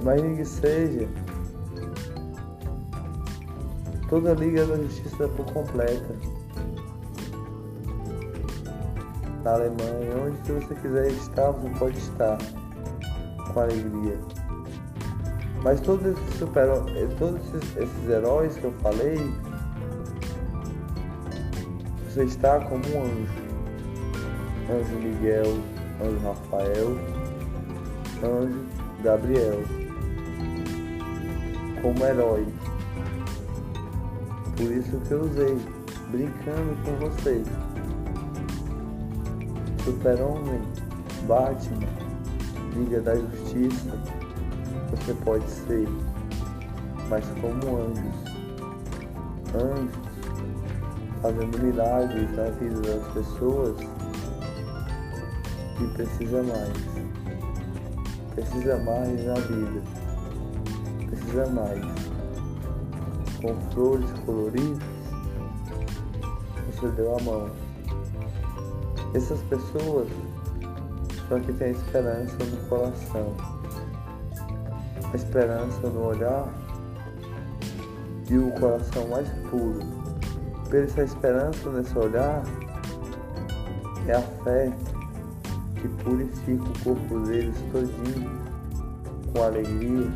Imagine 0.00 0.38
que 0.38 0.44
seja 0.44 1.08
toda 4.08 4.32
a 4.32 4.34
Liga 4.34 4.66
da 4.66 4.74
Justiça 4.74 5.28
por 5.28 5.46
completa. 5.52 6.16
Na 9.44 9.52
Alemanha, 9.52 10.16
onde 10.26 10.52
você 10.52 10.74
quiser 10.74 11.12
estar, 11.12 11.52
você 11.52 11.78
pode 11.78 11.98
estar 11.98 12.38
com 13.54 13.60
alegria. 13.60 14.41
Mas 15.62 15.80
todos 15.80 16.04
esses 16.04 16.38
super 16.38 16.66
todos 17.18 17.40
esses, 17.54 17.76
esses 17.76 18.08
heróis 18.08 18.54
que 18.56 18.64
eu 18.64 18.72
falei, 18.82 19.18
você 22.08 22.24
está 22.24 22.58
como 22.60 22.82
um 22.94 23.02
anjo. 23.04 23.42
Anjo 24.70 24.96
Miguel, 24.96 25.58
anjo 26.02 26.18
Rafael, 26.26 26.98
anjo 28.24 28.58
Gabriel. 29.04 29.62
Como 31.80 32.04
herói. 32.04 32.46
Por 34.56 34.70
isso 34.70 35.00
que 35.00 35.12
eu 35.12 35.22
usei, 35.22 35.58
brincando 36.10 36.76
com 36.84 37.08
vocês. 37.08 37.46
Super-Homem, 39.84 40.60
Batman, 41.26 41.88
Liga 42.76 43.00
da 43.00 43.16
Justiça, 43.16 44.21
você 45.04 45.14
pode 45.24 45.50
ser, 45.50 45.88
mas 47.08 47.24
como 47.40 47.76
anjos. 47.76 48.32
Anjos 49.54 50.12
fazendo 51.20 51.58
milagres 51.58 52.30
na 52.36 52.50
vida 52.50 52.80
das 52.80 53.12
pessoas 53.12 53.76
que 55.76 55.86
precisa 55.94 56.42
mais. 56.42 56.72
Precisa 58.34 58.78
mais 58.78 59.24
na 59.24 59.34
vida. 59.34 59.82
Precisa 61.08 61.46
mais 61.48 62.02
com 63.42 63.60
flores 63.72 64.10
coloridas, 64.24 64.78
você 66.66 66.88
deu 66.92 67.16
a 67.16 67.22
mão. 67.22 67.50
Essas 69.14 69.40
pessoas 69.42 70.08
são 71.28 71.40
que 71.40 71.52
têm 71.54 71.72
esperança 71.72 72.36
no 72.38 72.56
coração, 72.68 73.34
a 75.12 75.16
esperança 75.16 75.88
no 75.88 76.06
olhar 76.06 76.48
e 78.30 78.38
o 78.38 78.50
coração 78.52 79.08
mais 79.08 79.28
puro. 79.50 79.80
Pela 80.70 80.84
essa 80.84 81.02
esperança 81.02 81.70
nesse 81.70 81.96
olhar 81.98 82.42
é 84.06 84.12
a 84.12 84.22
fé 84.42 84.72
que 85.80 85.88
purifica 86.02 86.64
o 86.64 86.84
corpo 86.84 87.20
deles 87.20 87.56
todinho 87.72 88.30
com 89.32 89.42
alegria 89.42 90.10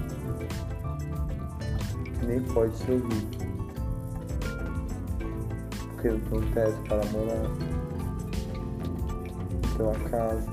nem 2.26 2.40
pode 2.42 2.76
se 2.76 2.90
ouvir. 2.90 3.26
Porque 5.94 6.11
não 6.11 6.20
tem 6.20 6.38
um 6.38 6.53
teto 6.53 6.82
para 6.88 7.07
morar, 7.07 7.49
não 9.53 9.76
tem 9.76 9.86
uma 9.86 10.09
casa, 10.11 10.47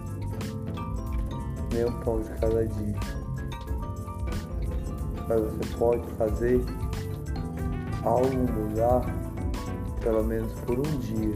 nem 1.74 1.86
um 1.86 2.00
pão 2.02 2.22
de 2.22 2.30
cada 2.40 2.66
dia. 2.66 3.23
Mas 5.28 5.42
você 5.42 5.78
pode 5.78 6.08
fazer 6.18 6.64
algo 8.04 8.36
mudar, 8.36 9.02
pelo 10.02 10.24
menos 10.24 10.52
por 10.62 10.80
um 10.80 10.98
dia, 11.00 11.36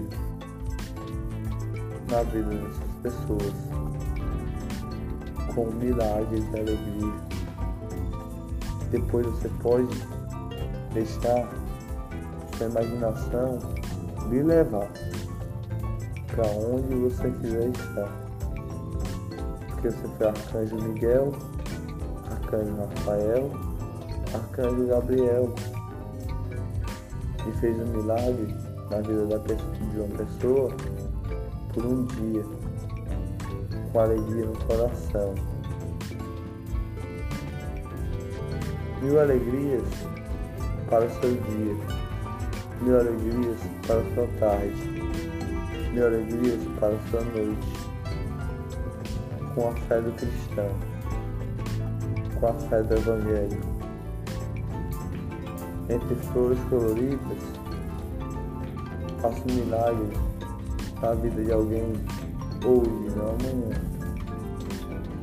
na 2.09 2.23
vida 2.23 2.49
dessas 2.49 2.89
pessoas, 3.01 3.53
com 5.53 5.65
um 5.65 5.73
milagre 5.73 6.41
de 6.41 6.59
alegria. 6.59 7.13
Depois 8.91 9.25
você 9.25 9.49
pode 9.61 9.87
deixar 10.93 11.49
sua 12.57 12.67
imaginação 12.67 13.59
lhe 14.29 14.41
levar 14.43 14.87
para 16.27 16.47
onde 16.47 16.95
você 16.95 17.29
quiser 17.31 17.69
estar. 17.69 18.27
Porque 19.67 19.89
você 19.89 20.07
foi 20.17 20.27
Arcanjo 20.27 20.75
Miguel, 20.75 21.33
Arcanjo 22.31 22.75
Rafael, 22.75 23.66
Arcanjo 24.33 24.87
Gabriel. 24.87 25.53
e 27.47 27.51
fez 27.59 27.77
um 27.79 27.85
milagre 27.85 28.53
na 28.89 28.97
vida 28.97 29.25
de 29.25 29.99
uma 29.99 30.17
pessoa 30.17 30.71
por 31.73 31.85
um 31.85 32.05
dia, 32.05 32.43
com 33.91 33.99
alegria 33.99 34.45
no 34.45 34.57
coração. 34.65 35.35
Mil 39.01 39.19
alegrias 39.19 39.83
para 40.89 41.05
o 41.05 41.09
seu 41.21 41.33
dia, 41.33 41.75
mil 42.81 42.99
alegrias 42.99 43.59
para 43.85 43.99
a 43.99 44.15
sua 44.15 44.27
tarde, 44.39 44.73
mil 45.93 46.05
alegrias 46.05 46.59
para 46.79 46.95
a 46.95 47.09
sua 47.11 47.21
noite, 47.21 47.67
com 49.53 49.69
a 49.69 49.73
fé 49.87 50.01
do 50.01 50.11
cristão, 50.13 50.71
com 52.39 52.47
a 52.47 52.53
fé 52.53 52.81
do 52.81 52.95
Evangelho. 52.95 53.76
Entre 55.89 56.15
flores 56.15 56.59
coloridas, 56.69 57.37
faça 59.21 59.41
um 59.49 59.53
milagre 59.53 60.17
na 61.01 61.13
vida 61.13 61.43
de 61.43 61.51
alguém 61.51 61.93
hoje, 62.65 63.15
não 63.15 63.29
amanhã. 63.29 63.81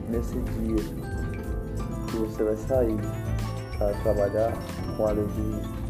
Nesse 0.09 0.39
dia 0.39 0.85
que 2.11 2.17
você 2.17 2.45
vai 2.45 2.57
sair 2.57 2.97
para 3.79 3.93
trabalhar 4.03 4.53
com 4.97 5.07
alegria 5.07 5.84